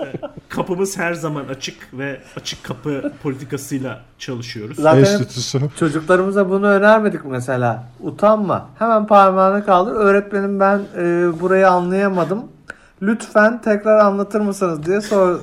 e, 0.00 0.04
kapımız 0.48 0.98
her 0.98 1.14
zaman 1.14 1.44
açık 1.44 1.88
ve 1.92 2.20
açık 2.36 2.64
kapı 2.64 3.12
politikasıyla 3.22 4.02
çalışıyoruz. 4.18 4.76
Zaten 4.76 5.00
Enstitüsü. 5.00 5.60
Çocuklarımıza 5.78 6.50
bunu 6.50 6.66
önermedik 6.66 7.24
mesela. 7.24 7.88
Utanma. 8.00 8.70
Hemen 8.78 9.06
parmağını 9.06 9.66
kaldır. 9.66 9.92
Öğretmenim 9.92 10.60
ben 10.60 10.78
e, 10.96 11.32
burayı 11.40 11.70
anlayamadım. 11.70 12.44
Lütfen 13.02 13.60
tekrar 13.60 13.98
anlatır 13.98 14.40
mısınız 14.40 14.86
diye 14.86 15.00
sor 15.00 15.40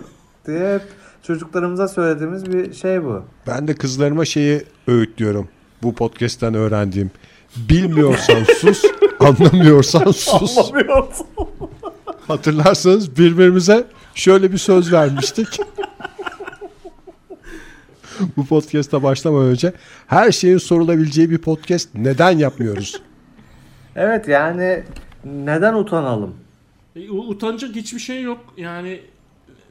diye 0.48 0.74
hep 0.74 0.84
çocuklarımıza 1.28 1.88
söylediğimiz 1.88 2.54
bir 2.54 2.74
şey 2.74 3.04
bu. 3.04 3.24
Ben 3.48 3.68
de 3.68 3.76
kızlarıma 3.76 4.26
şeyi 4.26 4.64
öğütlüyorum. 4.88 5.48
Bu 5.84 5.96
podcast'ten 5.96 6.54
öğrendiğim. 6.54 7.12
Bilmiyorsan 7.58 8.44
sus, 8.60 8.84
anlamıyorsan 9.20 10.12
sus. 10.12 10.58
Hatırlarsanız 12.28 13.18
birbirimize 13.18 13.88
şöyle 14.16 14.52
bir 14.52 14.58
söz 14.58 14.94
vermiştik. 14.94 15.48
Bu 18.38 18.46
podcast'a 18.46 19.04
başlamadan 19.04 19.48
önce 19.48 19.74
her 20.08 20.32
şeyin 20.32 20.58
sorulabileceği 20.58 21.30
bir 21.30 21.38
podcast 21.38 21.90
neden 21.96 22.38
yapmıyoruz? 22.38 23.02
Evet 23.96 24.28
yani 24.28 24.84
neden 25.26 25.74
utanalım? 25.74 26.36
E, 26.96 27.10
Utanacak 27.12 27.76
hiçbir 27.76 28.00
şey 28.00 28.22
yok. 28.22 28.40
Yani 28.58 29.02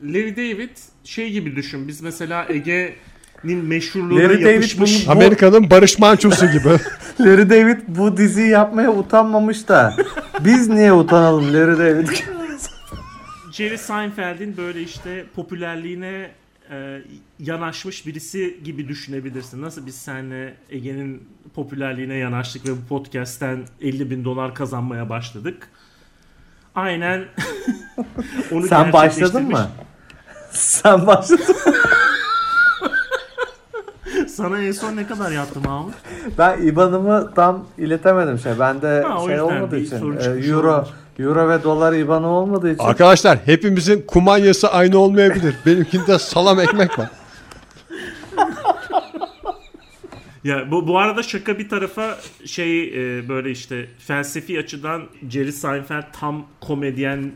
Larry 0.05 0.37
David 0.37 0.71
şey 1.05 1.31
gibi 1.33 1.57
düşün. 1.57 1.89
Biz 1.89 2.01
mesela 2.01 2.47
Ege'nin 2.49 3.65
meşhurluğuna 3.65 4.19
Larry 4.23 4.45
David 4.45 4.55
yapışmış. 4.55 5.07
bunu- 5.07 5.13
Amerika'nın 5.13 5.71
Barış 5.71 5.99
Manço'su 5.99 6.47
gibi. 6.47 6.69
Larry 7.21 7.51
David 7.51 7.79
bu 7.89 8.17
diziyi 8.17 8.49
yapmaya 8.49 8.93
utanmamış 8.93 9.69
da 9.69 9.97
biz 10.41 10.69
niye 10.69 10.93
utanalım 10.93 11.55
Larry 11.55 11.79
David? 11.79 12.09
Jerry 13.53 13.79
Seinfeld'in 13.79 14.57
böyle 14.57 14.83
işte 14.83 15.25
popülerliğine 15.37 16.31
e, 16.71 17.01
yanaşmış 17.39 18.07
birisi 18.07 18.59
gibi 18.65 18.89
düşünebilirsin. 18.89 19.63
Nasıl 19.63 19.87
biz 19.87 19.95
seninle 19.95 20.55
Ege'nin 20.71 21.23
popülerliğine 21.55 22.15
yanaştık 22.15 22.69
ve 22.69 22.73
bu 22.73 22.87
podcast'ten 22.89 23.59
50 23.81 24.11
bin 24.11 24.25
dolar 24.25 24.55
kazanmaya 24.55 25.09
başladık. 25.09 25.69
Aynen 26.75 27.25
onu 28.53 28.67
Sen 28.67 28.93
başladın 28.93 29.43
mı? 29.49 29.69
Sen 30.55 31.07
başladın. 31.07 31.57
Sana 34.29 34.59
en 34.63 34.73
son 34.73 34.97
ne 34.97 35.07
kadar 35.07 35.31
yaptım 35.31 35.63
Mahmut? 35.67 35.95
Ben 36.39 36.63
IBAN'ımı 36.63 37.35
tam 37.35 37.67
iletemedim 37.79 38.39
şey. 38.39 38.59
Bende 38.59 39.03
Ha, 39.09 39.21
şey 39.27 39.41
olmadığı 39.41 39.79
için. 39.79 40.17
e, 40.19 40.47
euro 40.49 40.87
euro 41.19 41.49
ve 41.49 41.63
dolar 41.63 41.93
IBAN'ı 41.93 42.29
olmadığı 42.29 42.71
için. 42.73 42.85
Arkadaşlar 42.85 43.39
hepimizin 43.45 44.05
kumanyası 44.07 44.71
aynı 44.73 44.99
olmayabilir. 44.99 45.55
Benimkinde 45.67 46.19
salam 46.19 46.61
ekmek 46.61 46.99
var. 46.99 47.11
Ya 50.45 50.71
bu, 50.71 50.89
bu 50.89 50.99
arada 50.99 51.23
şaka 51.23 51.59
bir 51.59 51.69
tarafa 51.69 52.17
şey 52.45 52.85
e, 53.19 53.29
böyle 53.29 53.51
işte 53.51 53.87
felsefi 53.99 54.59
açıdan 54.59 55.03
Jerry 55.31 55.53
Seinfeld 55.53 56.05
tam 56.21 56.47
komedyen 56.61 57.33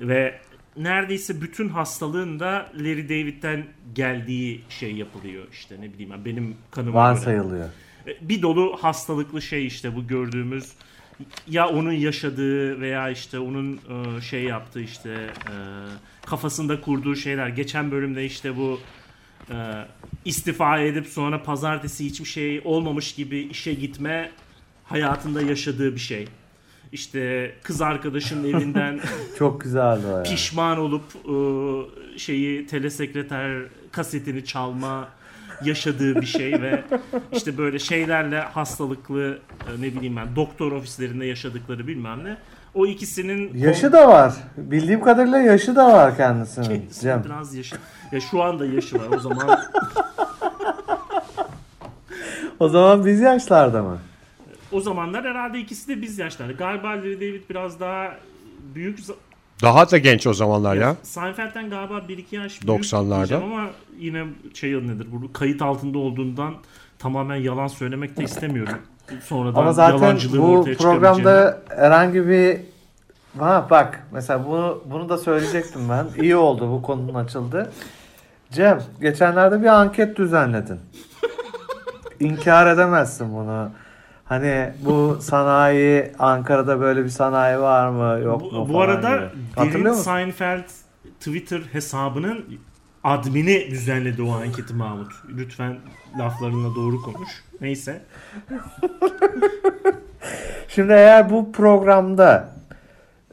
ve 0.00 0.34
neredeyse 0.78 1.40
bütün 1.40 1.68
hastalığın 1.68 2.40
da 2.40 2.72
Larry 2.74 3.08
David'den 3.08 3.64
geldiği 3.94 4.60
şey 4.68 4.92
yapılıyor 4.92 5.44
işte 5.52 5.76
ne 5.80 5.92
bileyim 5.92 6.10
ben 6.12 6.24
benim 6.24 6.56
kanıma 6.70 6.90
göre. 6.90 7.02
varsayılıyor. 7.02 7.68
E, 8.06 8.28
Bir 8.28 8.42
dolu 8.42 8.78
hastalıklı 8.80 9.42
şey 9.42 9.66
işte 9.66 9.96
bu 9.96 10.06
gördüğümüz 10.06 10.72
ya 11.48 11.68
onun 11.68 11.92
yaşadığı 11.92 12.80
veya 12.80 13.10
işte 13.10 13.38
onun 13.38 13.76
e, 13.76 14.20
şey 14.20 14.42
yaptığı 14.44 14.80
işte 14.80 15.10
e, 15.10 15.54
kafasında 16.26 16.80
kurduğu 16.80 17.16
şeyler. 17.16 17.48
Geçen 17.48 17.90
bölümde 17.90 18.24
işte 18.24 18.56
bu 18.56 18.80
e, 19.50 19.56
istifa 20.24 20.78
edip 20.78 21.06
sonra 21.06 21.42
pazartesi 21.42 22.04
hiçbir 22.04 22.24
şey 22.24 22.60
olmamış 22.64 23.14
gibi 23.14 23.38
işe 23.38 23.74
gitme 23.74 24.30
hayatında 24.84 25.42
yaşadığı 25.42 25.94
bir 25.94 26.00
şey. 26.00 26.28
İşte 26.92 27.52
kız 27.62 27.82
arkadaşının 27.82 28.48
evinden 28.48 29.00
Çok 29.38 29.60
güzeldi 29.60 30.06
o 30.06 30.16
ya. 30.16 30.22
pişman 30.22 30.78
olup 30.78 31.02
e, 31.14 32.18
şeyi 32.18 32.66
telesekreter 32.66 33.62
kasetini 33.92 34.44
çalma 34.44 35.08
yaşadığı 35.64 36.14
bir 36.20 36.26
şey 36.26 36.62
ve 36.62 36.84
işte 37.32 37.58
böyle 37.58 37.78
şeylerle 37.78 38.40
hastalıklı 38.40 39.38
e, 39.68 39.82
ne 39.82 39.86
bileyim 39.94 40.16
ben 40.16 40.36
doktor 40.36 40.72
ofislerinde 40.72 41.26
yaşadıkları 41.26 41.86
bilmem 41.86 42.24
ne. 42.24 42.36
O 42.74 42.86
ikisinin 42.86 43.56
Yaşı 43.56 43.92
da 43.92 44.08
var. 44.08 44.34
Bildiğim 44.56 45.00
kadarıyla 45.00 45.38
yaşı 45.38 45.76
da 45.76 45.92
var 45.92 46.16
kendisinin. 46.16 46.66
Kendisi 46.66 47.00
Cem. 47.00 47.22
biraz 47.24 47.54
yaşı. 47.54 47.76
Ya 48.12 48.20
şu 48.20 48.42
anda 48.42 48.66
yaşı 48.66 48.98
var. 48.98 49.16
O 49.16 49.18
zaman 49.18 49.60
O 52.60 52.68
zaman 52.68 53.06
biz 53.06 53.20
yaşlarda 53.20 53.82
mı? 53.82 53.98
O 54.72 54.80
zamanlar 54.80 55.24
herhalde 55.24 55.60
ikisi 55.60 55.88
de 55.88 56.02
biz 56.02 56.18
yaşlarda. 56.18 56.52
Galiba 56.52 56.88
Larry 56.88 57.16
David 57.16 57.42
biraz 57.50 57.80
daha 57.80 58.16
büyük 58.74 58.98
Daha 59.62 59.90
da 59.90 59.98
genç 59.98 60.26
o 60.26 60.34
zamanlar 60.34 60.76
ya. 60.76 60.96
Seinfeld'den 61.02 61.70
galiba 61.70 61.98
1-2 61.98 62.36
yaş 62.36 62.62
büyük 62.62 62.84
90'larda. 62.84 63.16
diyeceğim 63.16 63.44
ama 63.44 63.66
yine 63.98 64.24
şey 64.54 64.74
nedir 64.74 65.06
bu 65.12 65.32
kayıt 65.32 65.62
altında 65.62 65.98
olduğundan 65.98 66.54
tamamen 66.98 67.36
yalan 67.36 67.66
söylemek 67.66 68.16
de 68.16 68.24
istemiyorum. 68.24 68.78
Sonradan 69.24 69.60
Ama 69.60 69.72
zaten 69.72 70.18
bu 70.32 70.64
programda 70.78 71.62
herhangi 71.68 72.28
bir 72.28 72.60
Ha 73.38 73.66
bak 73.70 74.06
mesela 74.12 74.46
bunu 74.46 74.82
bunu 74.86 75.08
da 75.08 75.18
söyleyecektim 75.18 75.88
ben. 75.88 76.22
İyi 76.22 76.36
oldu 76.36 76.70
bu 76.70 76.82
konunun 76.82 77.14
açıldı. 77.14 77.72
Cem 78.50 78.82
geçenlerde 79.00 79.60
bir 79.62 79.66
anket 79.66 80.16
düzenledin. 80.16 80.80
İnkar 82.20 82.66
edemezsin 82.66 83.34
bunu. 83.34 83.70
Hani 84.28 84.70
bu 84.80 85.18
sanayi 85.20 86.12
Ankara'da 86.18 86.80
böyle 86.80 87.04
bir 87.04 87.08
sanayi 87.08 87.58
var 87.58 87.88
mı 87.88 88.20
yok 88.24 88.42
mu 88.42 88.48
Bu, 88.52 88.68
bu 88.68 88.72
falan 88.72 88.88
arada 88.88 89.30
gibi. 89.64 89.74
Derin? 89.74 89.92
Seinfeld 89.92 90.64
Twitter 91.20 91.60
hesabının 91.72 92.44
admini 93.04 93.70
düzenledi 93.70 94.22
o 94.22 94.32
anketi 94.32 94.74
Mahmut. 94.74 95.12
Lütfen 95.36 95.76
laflarına 96.18 96.74
doğru 96.74 97.02
konuş. 97.02 97.28
Neyse. 97.60 98.02
Şimdi 100.68 100.92
eğer 100.92 101.30
bu 101.30 101.52
programda 101.52 102.48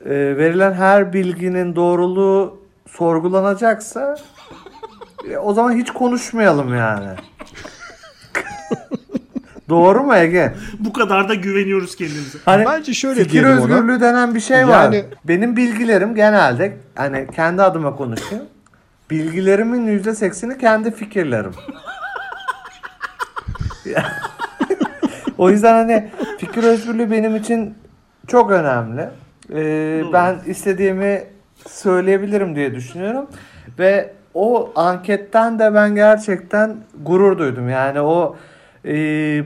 e, 0.05 0.09
verilen 0.09 0.73
her 0.73 1.13
bilginin 1.13 1.75
doğruluğu 1.75 2.61
sorgulanacaksa 2.87 4.17
e, 5.29 5.37
o 5.37 5.53
zaman 5.53 5.71
hiç 5.71 5.91
konuşmayalım 5.91 6.75
yani. 6.75 7.07
Doğru 9.69 10.03
mu 10.03 10.15
Ege? 10.15 10.53
Bu 10.79 10.93
kadar 10.93 11.29
da 11.29 11.33
güveniyoruz 11.33 11.95
kendimize. 11.95 12.37
Hani 12.45 12.65
Bence 12.65 12.93
şöyle 12.93 13.23
fikir 13.23 13.31
diyelim 13.31 13.51
ona. 13.51 13.61
özgürlüğü 13.75 14.01
denen 14.01 14.35
bir 14.35 14.39
şey 14.39 14.67
var. 14.67 14.83
Yani- 14.83 15.05
Benim 15.25 15.55
bilgilerim 15.57 16.15
genelde 16.15 16.77
hani 16.95 17.27
kendi 17.35 17.61
adıma 17.61 17.95
konuşayım. 17.95 18.43
Bilgilerimin 19.09 19.87
yüzde 19.87 20.15
sekseni 20.15 20.57
kendi 20.57 20.91
fikirlerim. 20.91 21.51
o 25.37 25.49
yüzden 25.49 25.73
hani 25.73 26.09
fikir 26.39 26.63
özgürlüğü 26.63 27.11
benim 27.11 27.35
için 27.35 27.73
çok 28.27 28.51
önemli. 28.51 29.01
Ee, 29.49 29.55
Doğru. 30.03 30.13
ben 30.13 30.35
istediğimi 30.45 31.23
söyleyebilirim 31.69 32.55
diye 32.55 32.75
düşünüyorum. 32.75 33.27
Ve 33.79 34.13
o 34.33 34.71
anketten 34.75 35.59
de 35.59 35.73
ben 35.73 35.95
gerçekten 35.95 36.75
gurur 37.03 37.37
duydum. 37.37 37.69
Yani 37.69 38.01
o 38.01 38.35
e, 38.85 38.93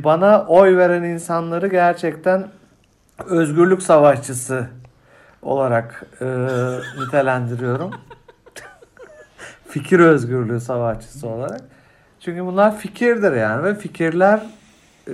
bana 0.04 0.46
oy 0.48 0.78
veren 0.78 1.04
insanları 1.04 1.68
gerçekten 1.68 2.48
özgürlük 3.26 3.84
savaşçısı 3.84 4.68
olarak 5.42 6.06
e, 6.22 6.26
nitelendiriyorum. 7.00 7.92
Fikir 9.68 10.00
özgürlüğü 10.00 10.60
savaşçısı 10.60 11.28
olarak. 11.28 11.62
Çünkü 12.20 12.46
bunlar 12.46 12.78
fikirdir 12.78 13.32
yani 13.32 13.64
ve 13.64 13.76
fikirler 13.76 14.40
e, 15.08 15.14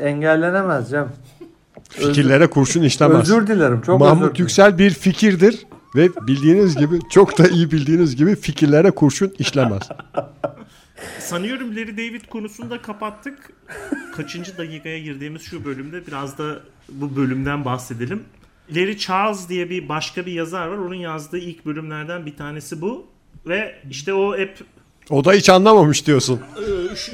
engellenemez 0.00 0.90
Cem. 0.90 1.08
Fikirlere 1.88 2.46
kurşun 2.46 2.82
işlemez. 2.82 3.20
Özür 3.20 3.46
dilerim. 3.46 3.80
Çok 3.80 4.00
özür 4.00 4.10
Mahmut 4.10 4.24
dilerim. 4.24 4.42
Yüksel 4.42 4.78
bir 4.78 4.90
fikirdir 4.90 5.66
ve 5.96 6.08
bildiğiniz 6.26 6.76
gibi 6.76 6.98
çok 7.10 7.38
da 7.38 7.48
iyi 7.48 7.70
bildiğiniz 7.70 8.16
gibi 8.16 8.36
fikirlere 8.36 8.90
kurşun 8.90 9.34
işlemez. 9.38 9.82
Sanıyorum 11.26 11.76
Larry 11.76 11.96
David 11.96 12.20
konusunu 12.30 12.70
da 12.70 12.82
kapattık. 12.82 13.50
Kaçıncı 14.16 14.58
dakikaya 14.58 14.98
girdiğimiz 14.98 15.42
şu 15.42 15.64
bölümde 15.64 16.06
biraz 16.06 16.38
da 16.38 16.60
bu 16.88 17.16
bölümden 17.16 17.64
bahsedelim. 17.64 18.24
Larry 18.70 18.98
Charles 18.98 19.48
diye 19.48 19.70
bir 19.70 19.88
başka 19.88 20.26
bir 20.26 20.32
yazar 20.32 20.66
var. 20.66 20.76
Onun 20.76 20.94
yazdığı 20.94 21.38
ilk 21.38 21.66
bölümlerden 21.66 22.26
bir 22.26 22.36
tanesi 22.36 22.80
bu. 22.80 23.06
Ve 23.46 23.74
işte 23.90 24.14
o 24.14 24.38
hep 24.38 24.58
O 25.10 25.24
da 25.24 25.32
hiç 25.32 25.48
anlamamış 25.48 26.06
diyorsun. 26.06 26.40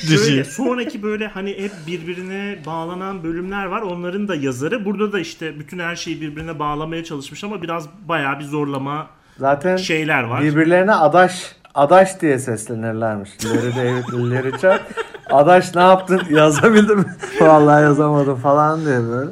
Diziyi. 0.00 0.18
Şöyle 0.18 0.44
sonraki 0.44 1.02
böyle 1.02 1.26
hani 1.28 1.50
hep 1.58 1.72
birbirine 1.86 2.58
bağlanan 2.66 3.24
bölümler 3.24 3.64
var. 3.66 3.82
Onların 3.82 4.28
da 4.28 4.34
yazarı. 4.34 4.84
Burada 4.84 5.12
da 5.12 5.20
işte 5.20 5.58
bütün 5.58 5.78
her 5.78 5.96
şeyi 5.96 6.20
birbirine 6.20 6.58
bağlamaya 6.58 7.04
çalışmış 7.04 7.44
ama 7.44 7.62
biraz 7.62 7.88
bayağı 8.08 8.38
bir 8.38 8.44
zorlama 8.44 9.10
Zaten 9.38 9.76
şeyler 9.76 10.22
var. 10.22 10.42
birbirlerine 10.42 10.92
adaş 10.94 11.56
adaş 11.74 12.20
diye 12.20 12.38
seslenirlermiş. 12.38 13.30
Larry 13.44 13.76
David, 13.76 14.32
Larry 14.32 14.58
Charles. 14.60 14.82
Adaş 15.30 15.74
ne 15.74 15.80
yaptın? 15.80 16.22
Yazabildin 16.30 16.98
mi? 16.98 17.16
Vallahi 17.40 17.82
yazamadım 17.82 18.36
falan 18.36 18.84
diye 18.84 19.00
böyle. 19.02 19.30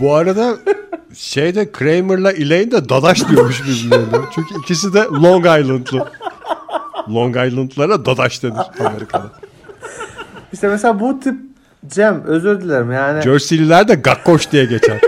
Bu 0.00 0.14
arada 0.14 0.56
şeyde 1.14 1.72
Kramer'la 1.72 2.32
Elaine 2.32 2.70
de 2.70 2.88
dadaş 2.88 3.28
diyormuş 3.28 3.62
birbirlerine. 3.62 4.16
Çünkü 4.34 4.54
ikisi 4.58 4.94
de 4.94 4.98
Long 4.98 5.46
Island'lı. 5.46 6.08
Long 7.08 7.36
Island'lara 7.36 8.04
dadaş 8.04 8.42
denir 8.42 8.86
Amerika'da. 8.86 9.30
İşte 10.52 10.68
mesela 10.68 11.00
bu 11.00 11.20
tip 11.20 11.34
Cem 11.86 12.24
özür 12.24 12.60
dilerim 12.60 12.92
yani. 12.92 13.22
Jerseyliler 13.22 13.88
de 13.88 13.94
gakkoş 13.94 14.52
diye 14.52 14.64
geçer. 14.64 15.00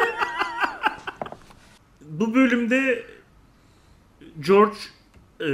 Bu 2.00 2.35
bölümde 2.35 3.03
George 4.40 4.77
e, 5.40 5.48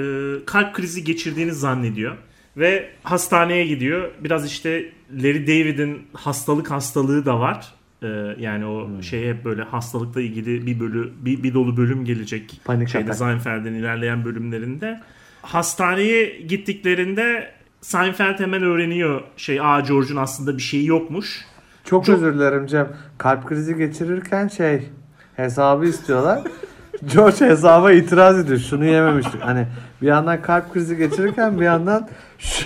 kalp 0.46 0.74
krizi 0.74 1.04
geçirdiğini 1.04 1.52
zannediyor 1.52 2.16
ve 2.56 2.90
hastaneye 3.02 3.66
gidiyor. 3.66 4.10
Biraz 4.24 4.46
işte 4.46 4.92
Larry 5.12 5.46
David'in 5.46 6.06
hastalık 6.12 6.70
hastalığı 6.70 7.26
da 7.26 7.40
var. 7.40 7.74
E, 8.02 8.08
yani 8.38 8.66
o 8.66 9.02
şey 9.02 9.28
hep 9.28 9.44
böyle 9.44 9.62
hastalıkla 9.62 10.20
ilgili 10.20 10.66
bir 10.66 10.80
bölü 10.80 11.12
bir, 11.20 11.42
bir 11.42 11.54
dolu 11.54 11.76
bölüm 11.76 12.04
gelecek. 12.04 12.60
Panik 12.64 12.88
şeyde. 12.88 13.14
Seinfeld'in 13.14 13.74
ilerleyen 13.74 14.24
bölümlerinde. 14.24 15.00
Hastaneye 15.42 16.40
gittiklerinde 16.40 17.52
Seinfeld 17.80 18.40
hemen 18.40 18.62
öğreniyor 18.62 19.22
şey 19.36 19.60
aa 19.60 19.80
George'un 19.80 20.16
aslında 20.16 20.56
bir 20.56 20.62
şeyi 20.62 20.86
yokmuş. 20.86 21.44
Çok, 21.84 22.04
Çok- 22.04 22.14
özür 22.16 22.34
dilerim 22.34 22.66
Cem. 22.66 22.88
Kalp 23.18 23.46
krizi 23.48 23.76
geçirirken 23.76 24.48
şey 24.48 24.88
hesabı 25.36 25.86
istiyorlar. 25.86 26.42
George 27.06 27.46
hesaba 27.46 27.92
itiraz 27.92 28.38
ediyor. 28.38 28.58
Şunu 28.58 28.84
yememiştik. 28.84 29.40
Hani 29.42 29.66
bir 30.02 30.06
yandan 30.06 30.42
kalp 30.42 30.72
krizi 30.72 30.96
geçirirken 30.96 31.60
bir 31.60 31.64
yandan 31.64 32.08
şu- 32.38 32.64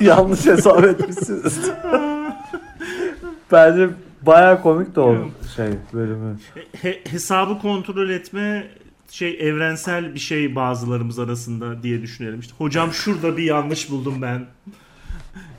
yanlış 0.00 0.46
hesap 0.46 0.84
etmişsiniz. 0.84 1.60
Bence 3.52 3.88
baya 4.22 4.62
komik 4.62 4.96
de 4.96 5.00
o 5.00 5.16
şey 5.56 5.68
bölümü. 5.92 6.36
He- 6.82 7.00
hesabı 7.10 7.58
kontrol 7.58 8.10
etme 8.10 8.66
şey 9.10 9.48
evrensel 9.48 10.14
bir 10.14 10.18
şey 10.18 10.54
bazılarımız 10.56 11.18
arasında 11.18 11.82
diye 11.82 12.02
düşünelim. 12.02 12.40
İşte 12.40 12.54
hocam 12.58 12.92
şurada 12.92 13.36
bir 13.36 13.42
yanlış 13.42 13.90
buldum 13.90 14.22
ben 14.22 14.46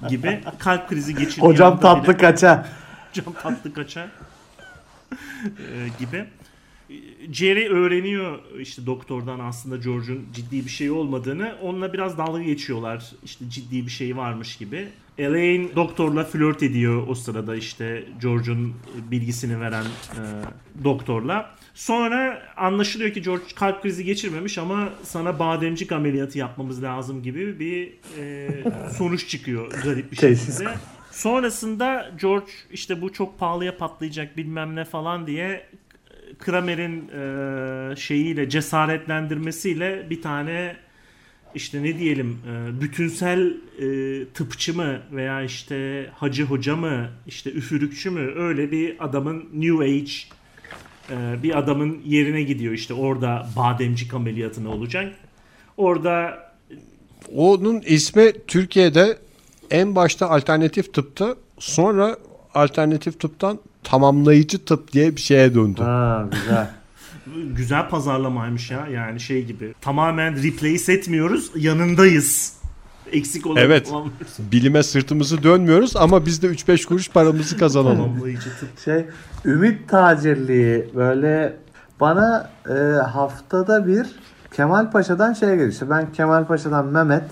gibi 0.10 0.41
kalp 0.60 0.89
krizi 0.89 1.15
geçirdiği 1.15 1.41
Hocam 1.41 1.80
tatlı 1.80 2.04
bile- 2.13 2.17
kaça. 2.17 2.65
hocam 3.10 3.34
tatlı 3.43 3.73
kaça 3.73 4.08
Ee, 5.43 5.88
gibi. 6.00 6.26
Jerry 7.32 7.69
öğreniyor 7.69 8.39
işte 8.60 8.86
doktordan 8.86 9.39
aslında 9.39 9.78
George'un 9.78 10.26
ciddi 10.34 10.65
bir 10.65 10.69
şey 10.69 10.91
olmadığını. 10.91 11.56
Onunla 11.62 11.93
biraz 11.93 12.17
dalga 12.17 12.41
geçiyorlar. 12.41 13.12
İşte 13.23 13.50
ciddi 13.50 13.86
bir 13.86 13.91
şey 13.91 14.17
varmış 14.17 14.56
gibi. 14.58 14.88
Elaine 15.17 15.76
doktorla 15.76 16.23
flört 16.23 16.63
ediyor 16.63 17.08
o 17.08 17.15
sırada 17.15 17.56
işte 17.56 18.06
George'un 18.21 18.73
bilgisini 19.12 19.60
veren 19.60 19.84
e, 19.84 20.21
doktorla. 20.84 21.56
Sonra 21.73 22.41
anlaşılıyor 22.58 23.13
ki 23.13 23.21
George 23.21 23.43
kalp 23.56 23.82
krizi 23.82 24.04
geçirmemiş 24.06 24.58
ama 24.58 24.89
şana 25.13 25.39
bademcik 25.39 25.91
ameliyatı 25.91 26.38
yapmamız 26.38 26.84
lazım 26.84 27.23
gibi 27.23 27.60
bir 27.60 27.93
e, 28.19 28.50
sonuç 28.97 29.28
çıkıyor 29.28 29.71
garip 29.84 30.12
bir 30.12 30.17
şekilde. 30.17 30.73
Sonrasında 31.12 32.12
George 32.21 32.52
işte 32.71 33.02
bu 33.02 33.13
çok 33.13 33.39
pahalıya 33.39 33.78
patlayacak 33.78 34.38
bilmem 34.38 34.76
ne 34.76 34.86
falan 34.86 35.28
diye 35.28 35.69
Kramer'in 36.39 37.08
e, 37.10 37.95
şeyiyle 37.95 38.50
cesaretlendirmesiyle 38.50 40.10
bir 40.10 40.21
tane 40.21 40.76
işte 41.56 41.84
ne 41.84 42.00
diyelim 42.00 42.39
e, 42.47 42.82
bütünsel 42.82 43.58
e, 43.80 44.26
tıpçı 44.34 44.76
mı 44.76 45.02
veya 45.12 45.41
işte 45.41 46.08
hacı 46.15 46.43
hoca 46.43 46.76
mı 46.76 47.10
işte 47.28 47.52
üfürükçü 47.52 48.10
mü 48.10 48.34
öyle 48.36 48.71
bir 48.71 49.06
adamın 49.06 49.50
New 49.54 49.86
Age 49.86 50.12
e, 51.10 51.43
bir 51.43 51.58
adamın 51.58 52.02
yerine 52.06 52.43
gidiyor 52.43 52.73
işte 52.73 52.93
orada 52.93 53.47
bademcik 53.56 54.13
ameliyatını 54.13 54.71
olacak. 54.71 55.13
Orada 55.78 56.47
Onun 57.36 57.82
ismi 57.82 58.32
Türkiye'de 58.47 59.17
en 59.71 59.95
başta 59.95 60.30
alternatif 60.30 60.93
tıpta 60.93 61.36
sonra 61.60 62.17
alternatif 62.54 63.19
tıptan 63.19 63.60
tamamlayıcı 63.88 64.65
tıp 64.65 64.93
diye 64.93 65.15
bir 65.15 65.21
şeye 65.21 65.56
döndü. 65.56 65.82
Ha 65.82 66.26
güzel. 66.32 66.69
güzel 67.56 67.89
pazarlamaymış 67.89 68.71
ya 68.71 68.88
yani 68.88 69.19
şey 69.19 69.45
gibi 69.45 69.73
tamamen 69.82 70.43
replace 70.43 70.93
etmiyoruz 70.93 71.52
yanındayız. 71.56 72.58
Eksik 73.12 73.45
olan 73.47 73.58
Evet. 73.58 73.91
Bilime 74.39 74.84
sırtımızı 74.84 75.43
dönmüyoruz 75.43 75.95
ama 75.95 76.26
biz 76.26 76.41
de 76.41 76.47
3-5 76.47 76.86
kuruş 76.86 77.10
paramızı 77.10 77.58
kazanalım. 77.58 77.97
Tamamlayıcı 77.97 78.50
tıp. 78.60 78.80
Şey 78.86 79.06
ümit 79.45 79.89
tacirliği 79.89 80.89
böyle 80.95 81.58
bana 82.00 82.50
e, 82.69 82.73
haftada 83.02 83.88
bir 83.88 84.08
Kemal 84.54 84.91
Paşa'dan 84.91 85.34
şey 85.34 85.50
geliyor. 85.50 85.69
İşte 85.69 85.89
ben 85.89 86.12
Kemal 86.12 86.45
Paşa'dan 86.45 86.86
Mehmet 86.86 87.23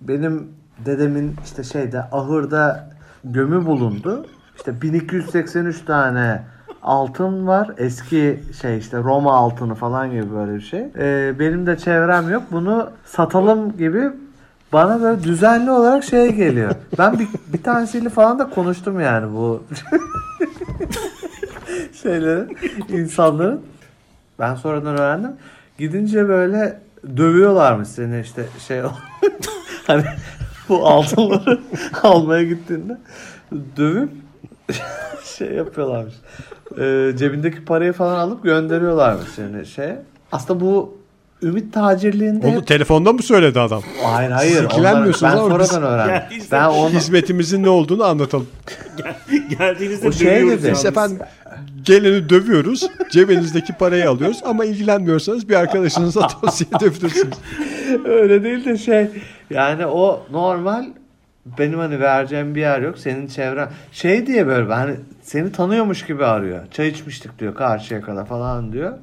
benim 0.00 0.48
dedemin 0.86 1.36
işte 1.44 1.64
şeyde 1.64 2.00
ahırda 2.00 2.90
gömü 3.24 3.66
bulundu. 3.66 4.26
İşte 4.56 4.82
1283 4.82 5.84
tane 5.84 6.42
altın 6.82 7.46
var. 7.46 7.70
Eski 7.78 8.40
şey 8.60 8.78
işte 8.78 8.98
Roma 8.98 9.34
altını 9.34 9.74
falan 9.74 10.10
gibi 10.10 10.34
böyle 10.34 10.54
bir 10.54 10.60
şey. 10.60 10.86
Ee, 10.98 11.34
benim 11.38 11.66
de 11.66 11.78
çevrem 11.78 12.30
yok. 12.30 12.42
Bunu 12.50 12.90
satalım 13.04 13.76
gibi 13.76 14.10
bana 14.72 15.02
böyle 15.02 15.22
düzenli 15.22 15.70
olarak 15.70 16.04
şey 16.04 16.32
geliyor. 16.32 16.70
Ben 16.98 17.18
bir, 17.18 17.28
bir 17.52 17.62
tanesiyle 17.62 18.08
falan 18.08 18.38
da 18.38 18.50
konuştum 18.50 19.00
yani 19.00 19.34
bu 19.34 19.62
şeylerin, 22.02 22.56
insanların. 22.88 23.60
Ben 24.38 24.54
sonradan 24.54 24.98
öğrendim. 24.98 25.32
Gidince 25.78 26.28
böyle 26.28 26.80
dövüyorlarmış 27.16 27.88
seni 27.88 28.20
işte 28.20 28.44
şey 28.66 28.80
hani 29.86 30.04
bu 30.68 30.86
altınları 30.86 31.60
almaya 32.02 32.42
gittiğinde 32.42 32.98
dövüp 33.76 34.10
şey 35.38 35.48
yapıyorlarmış. 35.52 36.14
Ee, 36.78 37.12
cebindeki 37.18 37.64
parayı 37.64 37.92
falan 37.92 38.18
alıp 38.18 38.42
gönderiyorlarmış 38.44 39.28
seni 39.36 39.66
şey. 39.66 39.88
Aslında 40.32 40.60
bu 40.60 40.98
ümit 41.42 41.72
tacirliğinde 41.74 42.46
Onu 42.46 42.64
telefonda 42.64 43.12
mı 43.12 43.22
söyledi 43.22 43.60
adam? 43.60 43.82
hayır 44.04 44.30
hayır. 44.30 44.64
Onları- 44.64 44.84
ben 44.84 44.94
ama 44.94 45.06
biz- 45.08 45.16
sonradan 45.16 45.82
öğrendim. 45.82 46.14
Geldiyse- 46.14 46.52
Ben 46.52 46.64
onu 46.68 46.90
Hizmetimizin 46.90 47.62
ne 47.62 47.68
olduğunu 47.68 48.04
anlatalım. 48.04 48.46
Geldiğinizde 49.58 50.08
O 50.08 50.12
şey 50.12 50.46
dedi. 50.46 50.70
Biz 50.72 50.84
efendim 50.84 51.18
geleni 51.82 52.28
dövüyoruz. 52.28 52.86
Cebinizdeki 53.10 53.72
parayı 53.72 54.10
alıyoruz 54.10 54.40
ama 54.44 54.64
ilgilenmiyorsanız 54.64 55.48
bir 55.48 55.54
arkadaşınıza 55.54 56.26
tavsiye 56.26 56.68
edebilirsiniz. 56.76 57.38
Öyle 58.04 58.44
değil 58.44 58.64
de 58.64 58.78
şey 58.78 59.06
yani 59.50 59.86
o 59.86 60.22
normal 60.30 60.84
benim 61.46 61.78
hani 61.78 62.00
vereceğim 62.00 62.54
bir 62.54 62.60
yer 62.60 62.80
yok 62.80 62.98
senin 62.98 63.26
çevren 63.26 63.70
şey 63.92 64.26
diye 64.26 64.46
böyle 64.46 64.74
hani 64.74 64.96
seni 65.22 65.52
tanıyormuş 65.52 66.06
gibi 66.06 66.24
arıyor. 66.24 66.66
Çay 66.70 66.88
içmiştik 66.88 67.38
diyor 67.38 67.54
karşıya 67.54 68.00
kadar 68.00 68.26
falan 68.26 68.72
diyor. 68.72 68.98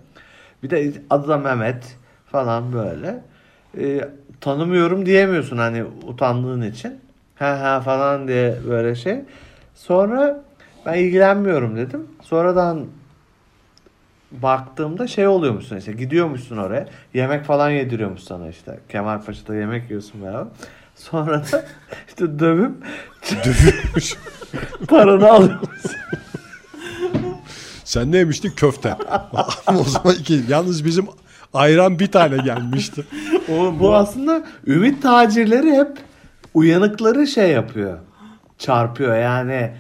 Bir 0.63 0.69
de 0.69 0.93
adı 1.10 1.27
da 1.27 1.38
Mehmet 1.38 1.97
falan 2.25 2.73
böyle. 2.73 3.23
Ee, 3.77 4.10
tanımıyorum 4.41 5.06
diyemiyorsun 5.06 5.58
hani 5.58 5.84
utandığın 5.84 6.62
için. 6.62 6.99
Ha 7.36 7.60
ha 7.60 7.82
falan 7.82 8.27
diye 8.27 8.56
böyle 8.69 8.95
şey. 8.95 9.19
Sonra 9.75 10.43
ben 10.86 10.93
ilgilenmiyorum 10.93 11.77
dedim. 11.77 12.08
Sonradan 12.21 12.86
baktığımda 14.32 15.08
şey 15.08 15.27
oluyormuşsun 15.27 15.77
işte 15.77 15.91
gidiyormuşsun 15.91 16.58
oraya 16.58 16.88
yemek 17.13 17.45
falan 17.45 17.69
yediriyormuş 17.69 18.21
sana 18.21 18.49
işte 18.49 18.80
Kemalpaşa'da 18.89 19.56
yemek 19.56 19.89
yiyorsun 19.89 20.23
beraber 20.23 20.47
sonra 20.95 21.43
da 21.51 21.65
işte 22.08 22.39
dövüp 22.39 22.71
Dövüyormuş. 23.45 24.15
paranı 24.88 25.32
alıyormuş. 25.32 25.69
Sen 27.84 28.12
ne 28.12 28.17
yemiştin? 28.17 28.51
Köfte. 28.51 28.95
o 29.67 29.84
zaman 29.84 30.15
iki. 30.15 30.43
Yalnız 30.49 30.86
bizim 30.86 31.08
ayran 31.54 31.99
bir 31.99 32.12
tane 32.12 32.38
gelmişti. 32.38 33.06
Oğlum 33.49 33.80
Bu 33.80 33.95
aslında 33.95 34.43
ümit 34.67 35.04
tacirleri 35.04 35.71
hep 35.71 35.97
uyanıkları 36.54 37.27
şey 37.27 37.51
yapıyor 37.51 37.97
çarpıyor 38.58 39.15
yani 39.17 39.71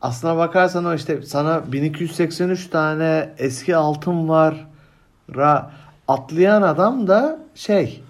aslına 0.00 0.36
bakarsan 0.36 0.84
o 0.84 0.94
işte 0.94 1.22
sana 1.22 1.72
1283 1.72 2.66
tane 2.70 3.34
eski 3.38 3.76
altın 3.76 4.28
var 4.28 4.66
ra 5.36 5.70
atlayan 6.08 6.62
adam 6.62 7.06
da 7.08 7.38
şey 7.54 8.02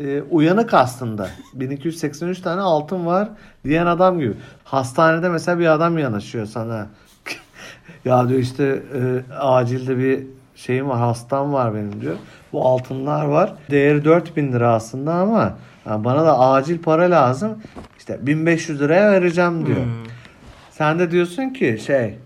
e, 0.00 0.22
uyanık 0.22 0.74
aslında. 0.74 1.28
1283 1.54 2.40
tane 2.40 2.60
altın 2.60 3.06
var 3.06 3.28
diyen 3.64 3.86
adam 3.86 4.18
gibi. 4.18 4.34
Hastanede 4.64 5.28
mesela 5.28 5.58
bir 5.58 5.66
adam 5.66 5.98
yanaşıyor 5.98 6.46
sana. 6.46 6.86
Ya 8.04 8.28
diyor 8.28 8.40
işte 8.40 8.82
e, 8.94 9.32
acilde 9.34 9.98
bir 9.98 10.26
şeyim 10.54 10.88
var 10.88 10.98
hastam 10.98 11.52
var 11.52 11.74
benim 11.74 12.00
diyor. 12.00 12.16
Bu 12.52 12.68
altınlar 12.68 13.24
var. 13.24 13.54
Değeri 13.70 14.04
4000 14.04 14.52
lira 14.52 14.74
aslında 14.74 15.14
ama 15.14 15.56
ha, 15.84 16.04
bana 16.04 16.26
da 16.26 16.38
acil 16.38 16.78
para 16.78 17.10
lazım. 17.10 17.58
İşte 17.98 18.26
1500 18.26 18.80
liraya 18.80 19.12
vereceğim 19.12 19.66
diyor. 19.66 19.84
Hmm. 19.84 20.04
Sen 20.70 20.98
de 20.98 21.10
diyorsun 21.10 21.50
ki 21.50 21.78
şey 21.86 22.18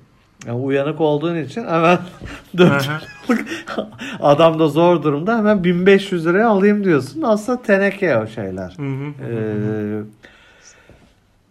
ya 0.46 0.54
uyanık 0.54 1.00
olduğun 1.00 1.36
için 1.36 1.64
hemen 1.64 1.98
4 2.56 2.72
Aha. 2.72 3.00
adam 4.20 4.58
da 4.58 4.68
zor 4.68 5.02
durumda 5.02 5.38
hemen 5.38 5.64
1500 5.64 6.26
liraya 6.26 6.48
alayım 6.48 6.84
diyorsun. 6.84 7.22
Aslında 7.22 7.62
teneke 7.62 8.16
o 8.16 8.26
şeyler. 8.26 8.74
Hı 8.76 8.82
hı. 8.82 9.12
Ee, 9.30 10.02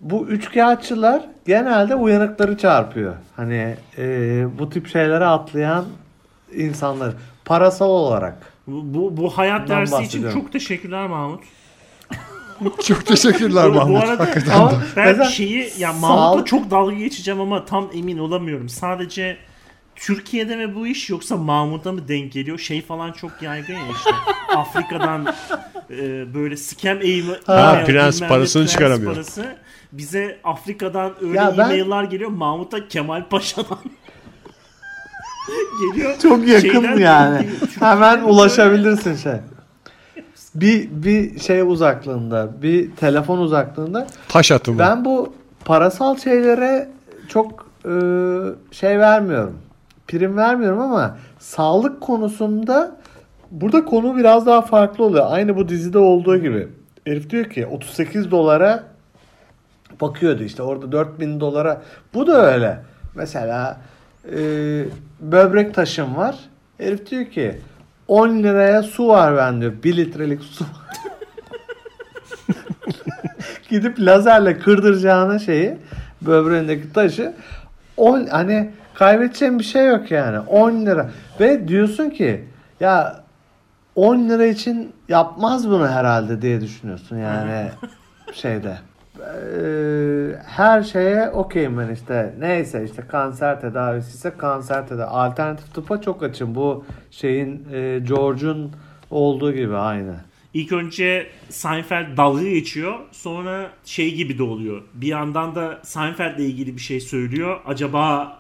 bu 0.02 0.28
üçkağıtçılar 0.28 1.24
genelde 1.46 1.96
uyanıkları 1.96 2.58
çarpıyor. 2.58 3.16
Hani 3.36 3.76
e, 3.98 4.46
bu 4.60 4.70
tip 4.70 4.88
şeylere 4.88 5.26
atlayan 5.26 5.86
insanlar 6.56 7.14
parasal 7.46 7.90
olarak. 7.90 8.54
Bu, 8.68 8.94
bu, 8.94 9.18
bu 9.18 9.30
hayat 9.30 9.70
dersi 9.70 10.04
için 10.04 10.30
çok 10.30 10.52
teşekkürler 10.52 11.08
Mahmut. 11.08 11.44
Çok 12.88 13.06
teşekkürler 13.06 13.70
Bu, 13.70 13.74
bu 13.74 13.76
Mahmut. 13.76 14.04
arada 14.04 14.24
Hakikaten. 14.24 14.52
Ama 14.60 14.72
ben 14.96 15.06
mesela 15.08 15.26
şeyi 15.30 15.72
ya 15.78 15.94
Mahmut'la 15.94 16.46
çok 16.46 16.72
dalga 16.72 16.94
geçeceğim 16.96 17.40
ama 17.42 17.66
tam 17.66 17.90
emin 17.94 18.18
olamıyorum. 18.18 18.70
Sadece 18.70 19.38
Türkiye'de 19.96 20.56
mi 20.56 20.76
bu 20.76 20.88
iş 20.88 21.10
yoksa 21.10 21.38
Mahmut'a 21.38 21.92
mı 21.92 22.08
denk 22.08 22.32
geliyor? 22.32 22.60
Şey 22.60 22.82
falan 22.82 23.12
çok 23.12 23.32
yaygın 23.42 23.74
ya 23.74 23.80
işte. 23.98 24.10
Afrika'dan 24.58 25.34
e, 25.92 26.34
böyle 26.34 26.58
scam 26.58 27.02
eğimi 27.02 27.32
Ha, 27.46 27.80
e, 27.82 27.86
prens 27.86 28.20
parasını 28.22 28.64
prens 28.64 28.72
çıkaramıyor. 28.72 29.14
Parası. 29.14 29.46
Bize 29.92 30.40
Afrika'dan 30.44 31.12
öyle 31.22 31.38
Ya 31.38 31.54
ben- 31.58 31.64
e-mailler 31.70 32.04
geliyor. 32.04 32.30
Mahmut'a 32.30 32.88
Kemal 32.88 33.24
Paşa'dan 33.30 33.78
geliyor. 35.94 36.18
Çok 36.22 36.48
yakın 36.48 36.70
Şeyden- 36.70 36.98
yani. 36.98 37.50
Hemen 37.80 38.22
ulaşabilirsin 38.24 39.16
şey. 39.16 39.34
Bir 40.56 40.90
bir 40.92 41.40
şey 41.40 41.62
uzaklığında, 41.62 42.50
bir 42.62 42.92
telefon 42.96 43.38
uzaklığında. 43.38 44.08
Taş 44.28 44.52
atımı. 44.52 44.80
Ben 44.80 45.06
bu 45.06 45.34
parasal 45.66 46.18
şeylere 46.18 46.90
çok 47.28 47.66
e, 47.86 47.92
şey 48.72 49.00
vermiyorum. 49.00 49.58
Prim 50.08 50.38
vermiyorum 50.38 50.80
ama 50.80 51.18
sağlık 51.40 52.02
konusunda 52.02 52.96
burada 53.52 53.86
konu 53.86 54.18
biraz 54.18 54.46
daha 54.46 54.62
farklı 54.62 55.04
oluyor. 55.04 55.26
Aynı 55.30 55.56
bu 55.56 55.70
dizide 55.70 55.98
olduğu 55.98 56.38
gibi. 56.38 56.68
Herif 57.06 57.30
diyor 57.30 57.46
ki 57.46 57.66
38 57.66 58.32
dolara 58.32 58.84
bakıyordu 60.02 60.44
işte 60.44 60.64
orada 60.64 60.92
4000 60.92 61.40
dolara. 61.40 61.82
Bu 62.14 62.28
da 62.28 62.54
öyle. 62.54 62.80
Mesela 63.16 63.78
e, 64.26 64.40
böbrek 65.20 65.74
taşım 65.74 66.16
var. 66.16 66.36
Herif 66.78 67.12
diyor 67.12 67.26
ki 67.26 67.60
10 68.10 68.44
liraya 68.44 68.84
su 68.84 69.08
var 69.08 69.38
ben 69.38 69.62
diyor. 69.62 69.74
1 69.84 69.98
litrelik 69.98 70.44
su. 70.44 70.66
Gidip 73.70 74.00
lazerle 74.00 74.60
kırdıracağına 74.60 75.40
şeyi 75.40 75.78
böbreğindeki 76.22 76.94
taşı 76.94 77.34
10 77.98 78.26
hani 78.26 78.72
kaybedeceğim 78.94 79.60
bir 79.60 79.64
şey 79.64 79.88
yok 79.88 80.12
yani. 80.12 80.40
10 80.40 80.86
lira. 80.86 81.10
Ve 81.40 81.68
diyorsun 81.68 82.10
ki 82.10 82.46
ya 82.80 83.24
10 83.96 84.30
lira 84.30 84.46
için 84.46 84.94
yapmaz 85.08 85.70
bunu 85.70 85.88
herhalde 85.88 86.42
diye 86.42 86.62
düşünüyorsun 86.62 87.18
yani 87.18 87.70
şeyde. 88.34 88.78
Ee, 89.20 90.36
her 90.46 90.84
şeye 90.84 91.30
okeyim 91.30 91.78
ben 91.78 91.94
işte. 91.94 92.34
Neyse 92.40 92.86
işte 92.86 93.04
kanser 93.08 93.62
tedavisi 93.62 94.10
ise 94.10 94.34
kanser 94.38 94.88
tedavi. 94.88 95.04
Alternatif 95.04 95.74
tıpa 95.74 96.02
çok 96.02 96.24
açım. 96.24 96.56
Bu 96.56 96.86
şeyin 97.12 97.68
e, 97.74 98.00
George'un 98.00 98.72
olduğu 99.12 99.54
gibi 99.54 99.76
aynı. 99.76 100.16
İlk 100.54 100.72
önce 100.72 101.28
Seinfeld 101.50 102.18
dalga 102.18 102.44
geçiyor. 102.44 102.94
Sonra 103.12 103.70
şey 103.86 104.16
gibi 104.16 104.38
de 104.38 104.44
oluyor. 104.44 104.82
Bir 104.94 105.08
yandan 105.08 105.56
da 105.56 105.80
Seinfeld'le 105.84 106.40
ilgili 106.40 106.76
bir 106.76 106.82
şey 106.82 107.00
söylüyor. 107.00 107.60
Acaba 107.66 108.39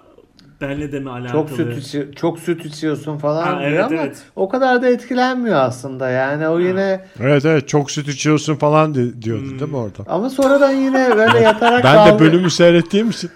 benle 0.61 0.91
de 0.91 0.99
mi 0.99 1.09
alakalı? 1.09 1.31
Çok 1.31 1.49
süt 1.49 1.77
içi- 1.77 2.09
çok 2.15 2.39
süt 2.39 2.65
içiyorsun 2.65 3.17
falan 3.17 3.43
Ha, 3.43 3.59
diyor 3.59 3.71
evet, 3.71 3.83
ama 3.83 3.95
evet. 4.01 4.17
o 4.35 4.49
kadar 4.49 4.81
da 4.81 4.89
etkilenmiyor 4.89 5.55
aslında. 5.59 6.09
Yani 6.09 6.47
o 6.47 6.59
yine 6.59 7.01
Evet 7.19 7.45
evet 7.45 7.67
çok 7.67 7.91
süt 7.91 8.07
içiyorsun 8.07 8.55
falan 8.55 8.93
di- 8.95 9.21
diyordu 9.21 9.41
Hmm. 9.51 9.59
değil 9.59 9.71
mi 9.71 9.77
orada? 9.77 10.03
ama 10.07 10.29
sonradan 10.29 10.71
yine 10.71 11.17
böyle 11.17 11.39
yatarak 11.39 11.83
Ben 11.83 11.93
de 12.07 12.09
dalga- 12.09 12.19
bölümü 12.19 12.49
seyrettiğim 12.49 13.09
için 13.09 13.29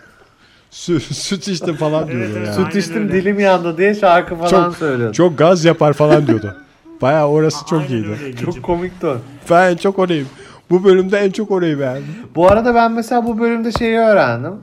sü- 0.71 0.99
süt 1.13 1.47
içtim 1.47 1.75
falan 1.75 2.07
diyordu 2.07 2.33
Evet, 2.37 2.47
yani. 2.57 2.65
süt 2.71 2.75
içtim 2.75 3.03
öyle. 3.03 3.13
dilim 3.13 3.39
yandı 3.39 3.77
diye 3.77 3.95
şarkı 3.95 4.35
falan 4.35 4.49
Çok, 4.49 4.75
söylüyordu. 4.77 5.13
çok 5.13 5.37
gaz 5.37 5.65
yapar 5.65 5.93
falan 5.93 6.27
diyordu. 6.27 6.55
Baya 7.01 7.27
orası 7.29 7.65
çok 7.65 7.81
Aynen 7.81 7.91
iyiydi. 7.93 8.07
öyle. 8.23 8.37
Çok 8.37 8.63
komikti 8.63 9.07
o. 9.07 9.17
Ben 9.49 9.71
en 9.71 9.75
çok 9.77 9.99
orayı. 9.99 10.25
Bu 10.69 10.83
bölümde 10.83 11.17
en 11.17 11.31
çok 11.31 11.51
orayı 11.51 11.79
beğendim. 11.79 12.05
Bu 12.35 12.47
arada 12.51 12.75
ben 12.75 12.91
mesela 12.91 13.25
bu 13.25 13.39
bölümde 13.39 13.71
şeyi 13.71 13.97
öğrendim. 13.97 14.53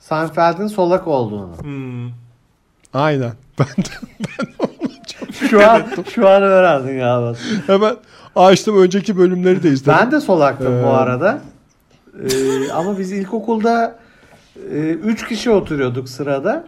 Seinfeld'in 0.00 0.66
solak 0.66 1.08
olduğunu. 1.08 1.50
Hmm. 1.62 2.10
Aynen. 2.94 3.32
Ben 3.58 3.66
de 3.84 3.88
Şu 5.32 5.70
an 5.70 5.82
şu 6.14 6.28
an 6.28 6.42
öğrendin 6.42 6.98
galiba. 6.98 7.34
hemen 7.66 7.96
açtım 8.36 8.82
önceki 8.82 9.16
bölümleri 9.18 9.62
de 9.62 9.68
izledim. 9.68 9.98
Ben 10.00 10.10
de 10.12 10.20
solaktım 10.20 10.80
Ee, 10.80 10.84
bu 10.84 10.88
arada. 10.88 11.38
Ee, 12.22 12.72
ama 12.72 12.98
biz 12.98 13.12
ilkokulda 13.12 13.98
3 14.72 15.28
kişi 15.28 15.50
oturuyorduk 15.50 16.08
sırada. 16.08 16.64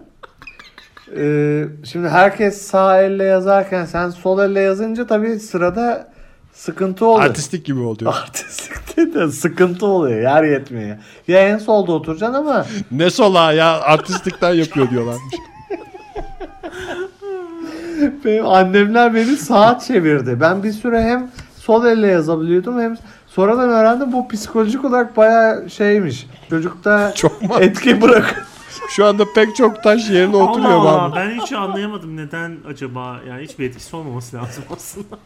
Ee, 1.17 1.65
şimdi 1.85 2.09
herkes 2.09 2.63
sağ 2.63 3.03
elle 3.03 3.25
yazarken 3.25 3.85
sen 3.85 4.11
sol 4.11 4.39
elle 4.39 4.61
yazınca 4.61 5.07
tabii 5.07 5.41
sırada 5.41 6.09
sıkıntı 6.53 7.07
oluyor. 7.07 7.27
Artistik 7.29 7.67
gibi 7.67 7.81
oluyor. 7.81 8.15
Artistik 8.15 8.97
değil 8.97 9.15
de 9.15 9.29
sıkıntı 9.29 9.87
oluyor. 9.87 10.21
Yer 10.21 10.45
yetmiyor. 10.45 10.97
Ya 11.29 11.49
en 11.49 11.59
solda 11.59 11.93
oturacaksın 11.93 12.35
ama 12.35 12.67
ne 12.91 13.11
sola 13.11 13.53
ya 13.53 13.81
artistlikten 13.81 14.55
yapıyor 14.55 14.91
diyorlarmış. 14.91 15.35
benim 18.25 18.47
annemler 18.47 19.15
beni 19.15 19.37
sağa 19.37 19.79
çevirdi. 19.79 20.41
Ben 20.41 20.63
bir 20.63 20.73
süre 20.73 21.03
hem 21.03 21.31
sol 21.59 21.87
elle 21.87 22.07
yazabiliyordum 22.07 22.81
hem 22.81 22.97
sonradan 23.27 23.69
öğrendim 23.69 24.13
bu 24.13 24.29
psikolojik 24.29 24.85
olarak 24.85 25.17
bayağı 25.17 25.71
şeymiş. 25.71 26.27
Çocukta 26.51 27.15
Çok 27.15 27.33
etki 27.61 28.03
bırak. 28.03 28.47
Şu 28.89 29.07
anda 29.07 29.25
pek 29.35 29.57
çok 29.57 29.83
taş 29.83 30.11
yerine 30.11 30.37
oturuyor 30.37 30.71
Allah 30.71 31.03
Allah 31.03 31.17
ben 31.17 31.31
hiç 31.31 31.53
anlayamadım 31.53 32.17
neden 32.17 32.57
acaba 32.69 33.21
yani 33.29 33.43
hiçbir 33.43 33.65
etkisi 33.69 33.97
olmaması 33.97 34.37
lazım 34.37 34.65
aslında. 34.77 35.17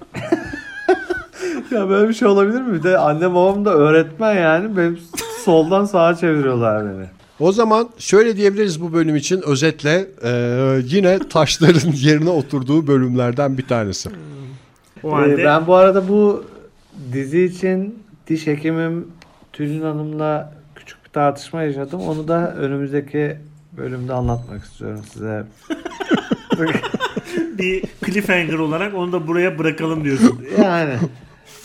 ya 1.71 1.89
böyle 1.89 2.09
bir 2.09 2.15
şey 2.15 2.29
olabilir 2.29 2.61
mi? 2.61 2.75
Bir 2.79 2.83
de 2.83 2.99
annem 2.99 3.35
babam 3.35 3.65
da 3.65 3.75
öğretmen 3.75 4.35
yani. 4.35 4.77
Benim 4.77 4.99
soldan 5.45 5.85
sağa 5.85 6.15
çeviriyorlar 6.15 6.85
beni. 6.85 7.07
O 7.41 7.53
zaman 7.53 7.89
şöyle 7.99 8.37
diyebiliriz 8.37 8.81
bu 8.83 8.93
bölüm 8.93 9.17
için 9.17 9.43
özetle 9.47 10.09
e, 10.25 10.31
yine 10.85 11.19
taşların 11.19 11.93
yerine 11.95 12.31
oturduğu 12.31 12.87
bölümlerden 12.87 13.59
bir 13.59 13.67
tanesi. 13.67 14.09
O 15.03 15.09
Ee, 15.09 15.13
halde 15.13 15.45
ben 15.45 15.67
bu 15.67 15.75
arada 15.75 16.09
bu 16.09 16.45
dizi 17.13 17.43
için 17.45 17.99
diş 18.27 18.47
hekimim 18.47 19.09
Tülin 19.53 19.83
Hanım'la 19.83 20.53
küçük 20.75 21.05
bir 21.05 21.11
tartışma 21.11 21.63
yaşadım. 21.63 22.01
Onu 22.01 22.29
da 22.29 22.55
önümüzdeki 22.55 23.37
bölümde 23.77 24.13
anlatmak 24.13 24.65
istiyorum 24.65 25.01
size. 25.13 25.45
bir 27.59 27.85
cliffhanger 28.07 28.59
olarak 28.59 28.95
onu 28.95 29.13
da 29.13 29.27
buraya 29.27 29.59
bırakalım 29.59 30.05
diyorsun. 30.05 30.41
yani 30.63 30.95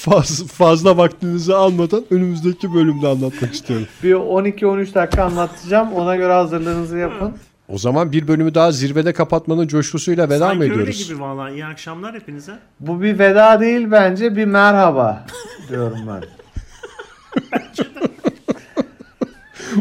Faz, 0.02 0.48
fazla 0.48 0.98
vaktinizi 0.98 1.54
almadan 1.56 2.04
önümüzdeki 2.12 2.74
bölümde 2.74 3.08
anlatmak 3.08 3.54
istiyorum. 3.54 3.88
bir 4.04 4.14
12-13 4.14 4.94
dakika 4.94 5.24
anlatacağım. 5.24 5.94
Ona 5.94 6.16
göre 6.16 6.34
hazırlığınızı 6.34 6.98
yapın. 6.98 7.34
O 7.70 7.78
zaman 7.78 8.12
bir 8.12 8.28
bölümü 8.28 8.56
daha 8.56 8.72
zirvede 8.72 9.14
kapatmanın 9.14 9.68
coşkusuyla 9.68 10.30
veda 10.30 10.46
mı 10.46 10.52
Sanki 10.52 10.64
öyle 10.64 10.74
ediyoruz? 10.74 11.08
gibi 11.08 11.22
valla. 11.22 11.50
İyi 11.50 11.66
akşamlar 11.66 12.16
hepinize. 12.16 12.52
Bu 12.80 13.02
bir 13.02 13.20
veda 13.20 13.60
değil 13.60 13.92
bence 13.92 14.36
bir 14.36 14.46
merhaba 14.46 15.26
diyorum 15.70 16.00
ben. 16.08 16.24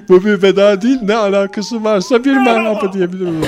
Bu 0.09 0.25
bir 0.25 0.43
veda 0.43 0.83
değil 0.83 0.99
ne 1.03 1.17
alakası 1.17 1.85
varsa 1.85 2.25
bir 2.25 2.37
merhaba 2.37 2.93
diyebilirim. 2.93 3.41